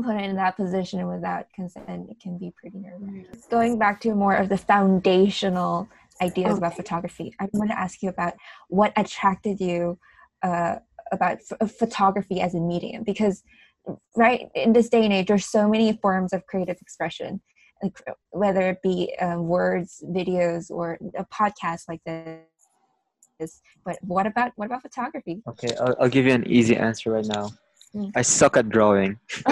Put 0.00 0.16
it 0.16 0.24
in 0.24 0.36
that 0.36 0.56
position 0.56 1.06
without 1.06 1.46
consent, 1.54 2.08
it 2.08 2.18
can 2.20 2.38
be 2.38 2.52
pretty 2.58 2.78
nerve-wracking. 2.78 3.26
Going 3.50 3.78
back 3.78 4.00
to 4.02 4.14
more 4.14 4.34
of 4.34 4.48
the 4.48 4.56
foundational 4.56 5.88
ideas 6.22 6.56
about 6.56 6.76
photography, 6.76 7.34
I 7.38 7.48
want 7.52 7.70
to 7.70 7.78
ask 7.78 8.02
you 8.02 8.08
about 8.08 8.34
what 8.68 8.92
attracted 8.96 9.60
you 9.60 9.98
uh, 10.42 10.76
about 11.12 11.38
ph- 11.38 11.70
photography 11.70 12.40
as 12.40 12.54
a 12.54 12.60
medium 12.60 13.04
because 13.04 13.42
right 14.16 14.48
in 14.54 14.72
this 14.72 14.88
day 14.88 15.04
and 15.04 15.12
age 15.12 15.26
there's 15.26 15.44
so 15.46 15.68
many 15.68 15.92
forms 16.00 16.32
of 16.32 16.46
creative 16.46 16.76
expression 16.80 17.40
like, 17.82 18.00
whether 18.30 18.70
it 18.70 18.82
be 18.82 19.14
um, 19.20 19.46
words 19.46 20.02
videos 20.08 20.70
or 20.70 20.98
a 21.16 21.24
podcast 21.26 21.82
like 21.88 22.00
this 22.04 23.60
but 23.84 23.98
what 24.02 24.26
about 24.26 24.52
what 24.56 24.66
about 24.66 24.82
photography 24.82 25.42
Okay, 25.48 25.74
I'll, 25.80 25.96
I'll 26.00 26.08
give 26.08 26.26
you 26.26 26.32
an 26.32 26.46
easy 26.46 26.76
answer 26.76 27.10
right 27.10 27.26
now. 27.26 27.50
Mm. 27.94 28.12
I 28.14 28.22
suck 28.22 28.56
at 28.56 28.68
drawing. 28.68 29.18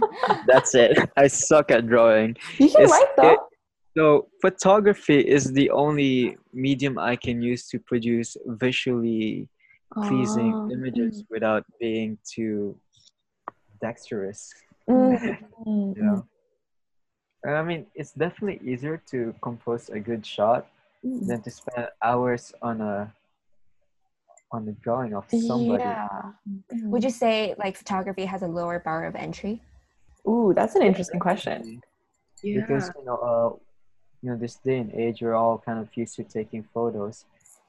That's 0.46 0.74
it. 0.74 0.98
I 1.16 1.26
suck 1.28 1.70
at 1.70 1.86
drawing. 1.86 2.36
You 2.58 2.68
can 2.70 2.82
It's- 2.82 2.90
write 2.90 3.16
though. 3.16 3.32
it- 3.32 3.40
So 3.96 4.04
photography 4.40 5.20
is 5.20 5.52
the 5.52 5.68
only 5.70 6.38
medium 6.66 6.94
I 6.98 7.14
can 7.16 7.42
use 7.42 7.68
to 7.72 7.76
produce 7.78 8.30
visually 8.64 9.48
pleasing 10.08 10.52
Oh. 10.56 10.72
images 10.76 11.24
without 11.28 11.64
being 11.78 12.16
too 12.24 12.80
dexterous. 13.84 14.40
Mm. 14.88 15.36
Mm, 15.66 15.96
You 15.96 16.02
know. 16.02 16.18
I 17.44 17.62
mean, 17.62 17.86
it's 17.94 18.12
definitely 18.12 18.58
easier 18.64 18.96
to 19.12 19.34
compose 19.42 19.90
a 19.90 20.00
good 20.00 20.24
shot 20.24 20.62
Mm. 21.04 21.26
than 21.28 21.40
to 21.42 21.50
spend 21.50 21.88
hours 22.00 22.54
on 22.62 22.80
a 22.80 23.12
on 24.54 24.64
the 24.68 24.72
drawing 24.84 25.12
of 25.18 25.24
somebody. 25.48 25.82
Yeah. 25.82 26.08
would 26.92 27.02
you 27.02 27.10
say 27.10 27.54
like 27.58 27.74
photography 27.76 28.24
has 28.24 28.40
a 28.42 28.46
lower 28.58 28.78
bar 28.78 29.04
of 29.10 29.16
entry 29.16 29.60
Ooh, 30.28 30.52
that's 30.54 30.74
an 30.74 30.82
interesting 30.82 31.20
question. 31.20 31.82
Yeah. 32.42 32.60
because 32.60 32.90
you 32.98 33.04
know 33.04 33.16
uh 33.30 33.50
you 34.22 34.30
know 34.30 34.36
this 34.36 34.56
day 34.56 34.78
and 34.78 34.92
age 34.94 35.22
we're 35.22 35.34
all 35.42 35.58
kind 35.58 35.78
of 35.78 35.88
used 35.96 36.16
to 36.16 36.24
taking 36.24 36.62
photos 36.74 37.24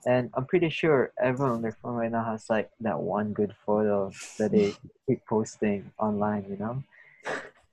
and 0.08 0.32
i'm 0.34 0.46
pretty 0.46 0.70
sure 0.70 1.12
everyone 1.22 1.52
on 1.58 1.62
their 1.62 1.78
phone 1.82 1.94
right 1.94 2.12
now 2.12 2.24
has 2.24 2.50
like 2.50 2.72
that 2.82 2.98
one 3.00 3.34
good 3.34 3.54
photo 3.66 4.12
that 4.40 4.50
they 4.52 4.74
keep 5.06 5.20
posting 5.30 5.92
online 6.00 6.44
you 6.50 6.58
know 6.58 6.82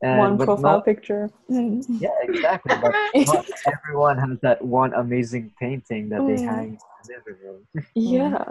and 0.03 0.19
One 0.19 0.37
profile 0.37 0.77
not- 0.77 0.85
picture. 0.85 1.31
Mm. 1.51 1.85
yeah 2.05 2.17
exactly 2.29 2.77
but 2.83 2.93
not 3.33 3.47
everyone 3.75 4.17
has 4.19 4.37
that 4.43 4.61
one 4.61 4.93
amazing 4.93 5.51
painting 5.59 6.11
that 6.13 6.21
they 6.29 6.37
Mm. 6.45 6.49
hang 6.53 6.69
in 6.69 6.79
the 7.01 7.15
living 7.17 7.39
room 7.45 7.61
Yeah. 7.95 8.45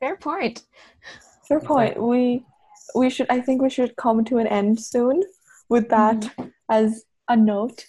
fair 0.00 0.14
point 0.16 0.62
Fair 1.48 1.58
point. 1.60 1.94
We 2.00 2.44
we 2.94 3.10
should 3.10 3.26
I 3.36 3.40
think 3.40 3.56
we 3.66 3.70
should 3.76 3.96
come 3.96 4.22
to 4.30 4.38
an 4.38 4.46
end 4.46 4.78
soon 4.94 5.16
with 5.68 5.88
that 5.90 6.30
as 6.70 7.04
a 7.28 7.36
note 7.36 7.84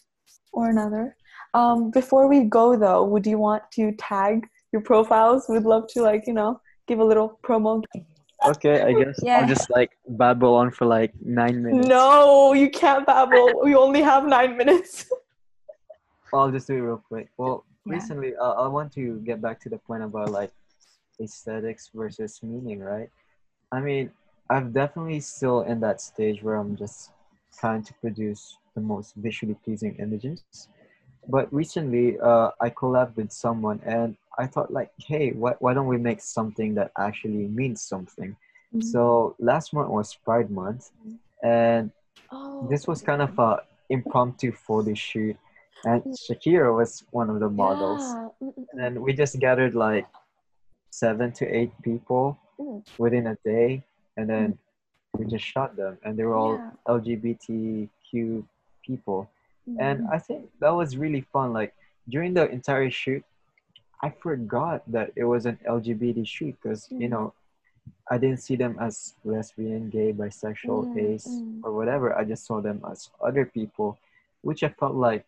or 0.52 0.70
another. 0.70 1.16
Um 1.54 1.92
before 1.92 2.28
we 2.28 2.44
go 2.44 2.78
though, 2.78 3.04
would 3.06 3.26
you 3.26 3.38
want 3.38 3.64
to 3.74 3.92
tag 3.98 4.46
your 4.72 4.82
profiles? 4.82 5.46
We'd 5.50 5.64
love 5.64 5.86
to 5.94 6.02
like, 6.02 6.24
you 6.28 6.34
know, 6.34 6.62
give 6.88 7.00
a 7.00 7.04
little 7.04 7.40
promo. 7.44 7.84
okay 8.52 8.82
i 8.82 8.92
guess 8.94 9.18
Yeah. 9.30 9.40
i'll 9.40 9.48
just 9.56 9.70
like 9.78 9.92
babble 10.20 10.56
on 10.56 10.72
for 10.72 10.86
like 10.86 11.12
nine 11.22 11.58
minutes 11.64 11.88
No, 11.90 12.54
you 12.54 12.70
can't 12.70 13.06
babble. 13.06 13.62
we 13.64 13.76
only 13.76 14.02
have 14.02 14.24
9 14.26 14.58
minutes. 14.58 15.06
I'll 16.34 16.52
just 16.52 16.68
do 16.68 16.76
it 16.76 16.82
real 16.82 17.04
quick. 17.12 17.28
Well, 17.38 17.66
Yeah. 17.86 17.94
recently, 17.96 18.32
uh, 18.36 18.54
I 18.66 18.68
want 18.68 18.94
to 18.94 19.04
get 19.30 19.42
back 19.42 19.60
to 19.62 19.70
the 19.70 19.78
point 19.88 20.04
about 20.04 20.30
like 20.32 20.52
aesthetics 21.20 21.90
versus 21.94 22.40
meaning, 22.44 22.80
right? 22.80 23.10
I 23.72 23.80
mean, 23.82 24.12
I'm 24.50 24.72
definitely 24.72 25.20
still 25.22 25.62
in 25.62 25.80
that 25.82 26.02
stage 26.02 26.42
where 26.44 26.56
I'm 26.62 26.76
just 26.84 27.12
trying 27.60 27.84
to 27.84 27.94
produce 27.96 28.58
the 28.76 28.82
most 28.82 29.16
visually 29.16 29.56
pleasing 29.64 29.96
images. 30.00 30.70
But 31.28 31.52
recently, 31.54 32.18
uh, 32.20 32.52
I 32.62 32.70
collabed 32.70 33.16
with 33.16 33.32
someone, 33.32 33.82
and 33.86 34.16
I 34.38 34.48
thought 34.48 34.72
like, 34.72 34.92
hey, 34.98 35.32
why, 35.32 35.54
why 35.60 35.74
don't 35.74 35.88
we 35.88 35.98
make 35.98 36.22
something 36.22 36.76
that 36.76 36.92
actually 36.98 37.48
means 37.48 37.82
something? 37.82 38.36
Mm-hmm. 38.74 38.82
So 38.82 39.36
last 39.40 39.74
month 39.74 39.90
was 39.90 40.16
Pride 40.16 40.50
Month, 40.50 40.92
and 41.44 41.92
Oh, 42.32 42.68
this 42.70 42.88
was 42.88 43.02
kind 43.02 43.22
of 43.22 43.38
a 43.40 43.62
impromptu 43.90 44.52
photo 44.52 44.94
shoot, 44.94 45.36
and 45.84 46.04
Shakira 46.04 46.76
was 46.76 47.04
one 47.12 47.30
of 47.30 47.40
the 47.40 47.50
models. 47.50 48.02
Yeah. 48.02 48.48
Mm, 48.48 48.54
mm, 48.58 48.66
And 48.86 49.02
we 49.02 49.14
just 49.14 49.40
gathered 49.40 49.74
like 49.74 50.06
seven 50.92 51.32
to 51.34 51.46
eight 51.48 51.72
people 51.82 52.38
Mm. 52.60 52.84
within 52.98 53.28
a 53.28 53.38
day, 53.46 53.84
and 54.18 54.30
then 54.30 54.58
we 55.18 55.26
just 55.26 55.46
shot 55.46 55.76
them, 55.76 55.98
and 56.04 56.18
they 56.18 56.24
were 56.24 56.36
all 56.36 56.58
Yeah. 56.58 56.72
LGBTQ 56.88 58.46
people. 58.84 59.30
mm. 59.68 59.78
And 59.80 60.08
I 60.12 60.18
think 60.20 60.50
that 60.60 60.70
was 60.74 60.98
really 60.98 61.22
fun. 61.22 61.54
Like 61.54 61.74
during 62.08 62.34
the 62.34 62.50
entire 62.50 62.90
shoot, 62.90 63.24
I 64.02 64.10
forgot 64.10 64.84
that 64.92 65.12
it 65.16 65.26
was 65.26 65.46
an 65.46 65.58
LGBT 65.66 66.26
shoot 66.26 66.56
because 66.62 66.90
you 66.92 67.08
Mm. 67.08 67.12
know 67.12 67.34
I 68.10 68.18
didn't 68.18 68.40
see 68.42 68.56
them 68.56 68.78
as 68.80 69.16
lesbian, 69.26 69.90
gay, 69.90 70.14
bisexual, 70.14 70.94
Mm, 70.94 70.98
ace, 70.98 71.28
mm. 71.28 71.62
or 71.64 71.74
whatever. 71.74 72.14
I 72.16 72.24
just 72.24 72.46
saw 72.46 72.62
them 72.62 72.82
as 72.90 73.10
other 73.22 73.46
people, 73.46 73.98
which 74.42 74.64
I 74.64 74.70
felt 74.70 74.96
like 74.96 75.26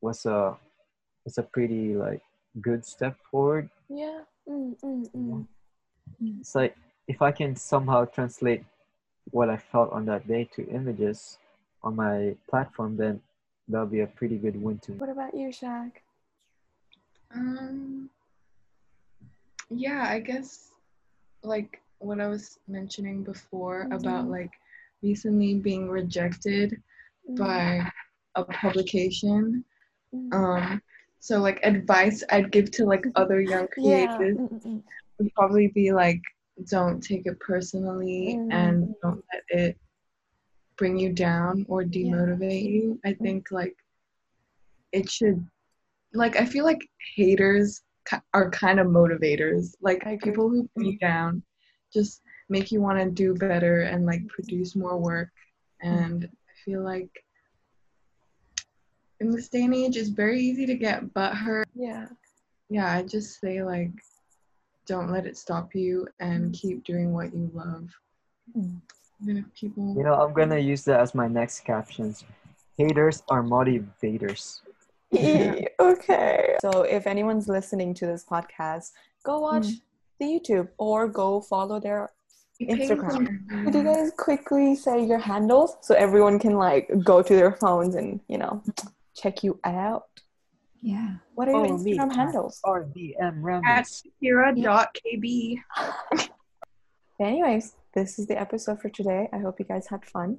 was 0.00 0.24
a 0.26 0.56
was 1.24 1.38
a 1.38 1.42
pretty 1.42 1.94
like 1.96 2.22
good 2.60 2.84
step 2.84 3.16
forward. 3.30 3.68
yeah. 3.88 4.24
Mm. 4.48 5.46
It's 6.40 6.54
like 6.54 6.76
if 7.08 7.20
I 7.22 7.32
can 7.32 7.56
somehow 7.56 8.04
translate 8.06 8.64
what 9.30 9.50
I 9.50 9.56
felt 9.56 9.92
on 9.92 10.06
that 10.06 10.26
day 10.28 10.48
to 10.54 10.68
images 10.68 11.38
on 11.82 11.96
my 11.96 12.34
platform, 12.48 12.96
then 12.96 13.20
that'll 13.68 13.86
be 13.86 14.00
a 14.00 14.06
pretty 14.06 14.36
good 14.38 14.60
win 14.60 14.78
to 14.80 14.92
me. 14.92 14.98
What 14.98 15.10
about 15.10 15.34
you, 15.34 15.48
Shaq? 15.48 15.92
Um, 17.34 18.08
yeah, 19.70 20.06
I 20.08 20.20
guess 20.20 20.70
like 21.42 21.80
what 21.98 22.20
I 22.20 22.28
was 22.28 22.58
mentioning 22.68 23.22
before 23.24 23.88
about 23.90 24.26
Mhm. 24.26 24.30
like 24.30 24.50
recently 25.02 25.54
being 25.54 25.88
rejected 25.88 26.82
Mm, 27.28 27.36
by 27.36 27.92
a 28.36 28.44
publication. 28.44 29.64
mm. 30.14 30.32
Um, 30.32 30.82
so 31.18 31.40
like 31.40 31.58
advice 31.64 32.22
I'd 32.30 32.52
give 32.52 32.70
to 32.72 32.84
like 32.84 33.04
other 33.16 33.40
young 33.40 33.66
creators 33.68 34.36
mm. 34.38 34.82
would 35.18 35.34
probably 35.34 35.68
be 35.68 35.92
like, 35.92 36.22
don't 36.64 37.00
take 37.00 37.26
it 37.26 37.38
personally 37.40 38.36
Mm. 38.38 38.52
and 38.52 38.94
don't 39.02 39.24
let 39.32 39.42
it 39.48 39.78
bring 40.76 40.98
you 40.98 41.12
down 41.12 41.64
or 41.68 41.82
demotivate 41.84 42.70
you. 42.70 43.00
I 43.04 43.14
think 43.14 43.50
like 43.50 43.76
it 44.92 45.10
should, 45.10 45.44
like, 46.14 46.36
I 46.36 46.46
feel 46.46 46.64
like 46.64 46.88
haters 47.16 47.82
are 48.32 48.50
kind 48.50 48.78
of 48.80 48.86
motivators. 48.86 49.74
Like, 49.80 50.06
I 50.06 50.16
people 50.16 50.48
who 50.48 50.68
put 50.74 50.86
you 50.86 50.98
down 50.98 51.42
just 51.92 52.22
make 52.48 52.70
you 52.70 52.80
want 52.80 52.98
to 52.98 53.10
do 53.10 53.34
better 53.34 53.82
and 53.82 54.06
like 54.06 54.26
produce 54.28 54.76
more 54.76 54.96
work. 54.98 55.30
And 55.80 56.24
I 56.24 56.52
feel 56.64 56.82
like 56.82 57.10
in 59.20 59.30
this 59.30 59.48
day 59.48 59.64
and 59.64 59.74
age, 59.74 59.96
it's 59.96 60.08
very 60.08 60.40
easy 60.40 60.66
to 60.66 60.74
get 60.74 61.12
butthurt 61.14 61.64
Yeah. 61.74 62.06
yeah, 62.68 62.92
I 62.92 63.02
just 63.02 63.40
say 63.40 63.62
like, 63.62 63.92
don't 64.86 65.10
let 65.10 65.26
it 65.26 65.36
stop 65.36 65.74
you 65.74 66.06
and 66.20 66.52
keep 66.52 66.84
doing 66.84 67.12
what 67.12 67.34
you 67.34 67.50
love. 67.54 67.88
Mm. 68.56 68.80
Even 69.22 69.38
if 69.38 69.44
people, 69.54 69.94
You 69.96 70.02
know, 70.04 70.14
I'm 70.14 70.32
gonna 70.32 70.58
use 70.58 70.84
that 70.84 71.00
as 71.00 71.14
my 71.14 71.26
next 71.28 71.60
captions. 71.60 72.24
Haters 72.78 73.22
are 73.28 73.42
motivators. 73.42 74.60
Yeah. 75.12 75.54
Okay. 75.80 76.56
So 76.60 76.82
if 76.82 77.06
anyone's 77.06 77.48
listening 77.48 77.94
to 77.94 78.06
this 78.06 78.24
podcast, 78.24 78.90
go 79.24 79.40
watch 79.40 79.66
Mm. 79.66 79.80
the 80.20 80.26
YouTube 80.26 80.68
or 80.78 81.08
go 81.08 81.40
follow 81.40 81.78
their. 81.80 82.10
Instagram. 82.60 83.26
them. 83.48 83.64
Could 83.64 83.74
you 83.74 83.84
guys 83.84 84.10
quickly 84.16 84.74
say 84.74 85.04
your 85.04 85.18
handles 85.18 85.76
so 85.82 85.94
everyone 85.94 86.38
can 86.38 86.54
like 86.56 86.90
go 87.04 87.20
to 87.22 87.34
their 87.36 87.52
phones 87.52 87.94
and 87.96 88.18
you 88.28 88.38
know 88.38 88.62
check 89.14 89.44
you 89.44 89.60
out? 89.64 90.06
Yeah. 90.82 91.14
What 91.34 91.48
are 91.48 91.52
your 91.52 91.66
Follow 91.66 91.78
me 91.78 91.96
Instagram 91.98 92.10
at 92.10 92.16
handles? 92.16 92.60
RDM 92.64 93.14
At 93.20 93.34
Ramos. 93.36 94.02
Kira.kb. 94.22 95.56
Anyways, 97.20 97.74
this 97.94 98.18
is 98.18 98.26
the 98.26 98.38
episode 98.38 98.80
for 98.80 98.88
today. 98.88 99.28
I 99.32 99.38
hope 99.38 99.58
you 99.58 99.64
guys 99.64 99.86
had 99.88 100.04
fun. 100.04 100.38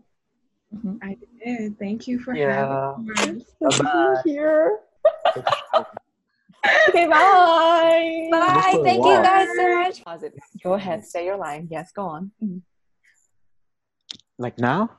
Mm-hmm. 0.74 0.96
I 1.02 1.18
did. 1.44 1.80
Thank 1.80 2.08
you 2.08 2.20
for 2.20 2.36
Yeah. 2.36 2.94
having 2.98 3.38
me. 3.38 3.46
Here. 4.26 4.80
okay, 6.90 7.08
bye. 7.08 8.28
Bye. 8.32 8.72
for 8.74 8.84
Thank 8.84 9.06
you 9.06 9.18
guys 9.24 9.48
so 9.56 9.84
much. 9.84 10.04
Pause. 10.04 10.26
Go 10.64 10.74
ahead. 10.74 11.06
Say 11.06 11.26
your 11.26 11.38
line. 11.38 11.68
Yes, 11.72 11.92
go 11.92 12.04
on. 12.04 12.32
Mm-hmm. 12.44 12.58
Like 14.38 14.60
now? 14.60 14.92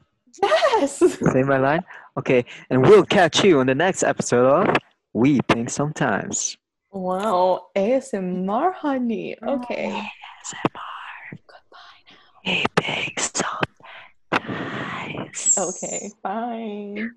Yes. 0.42 0.98
Say 0.98 1.42
my 1.42 1.58
line? 1.58 1.84
Okay, 2.18 2.44
and 2.70 2.82
we'll 2.82 3.04
catch 3.04 3.44
you 3.44 3.60
on 3.60 3.66
the 3.66 3.74
next 3.74 4.02
episode 4.02 4.46
of 4.68 4.76
We 5.12 5.40
Think 5.48 5.70
Sometimes. 5.70 6.56
Wow. 6.90 7.68
ASMR, 7.76 8.74
honey. 8.74 9.36
Okay. 9.42 9.90
ASMR. 9.90 11.38
Goodbye 11.46 12.02
now. 12.10 12.16
We 12.44 12.64
Think 12.76 13.20
Sometimes. 14.32 15.58
Okay. 15.58 16.10
Bye. 16.22 17.08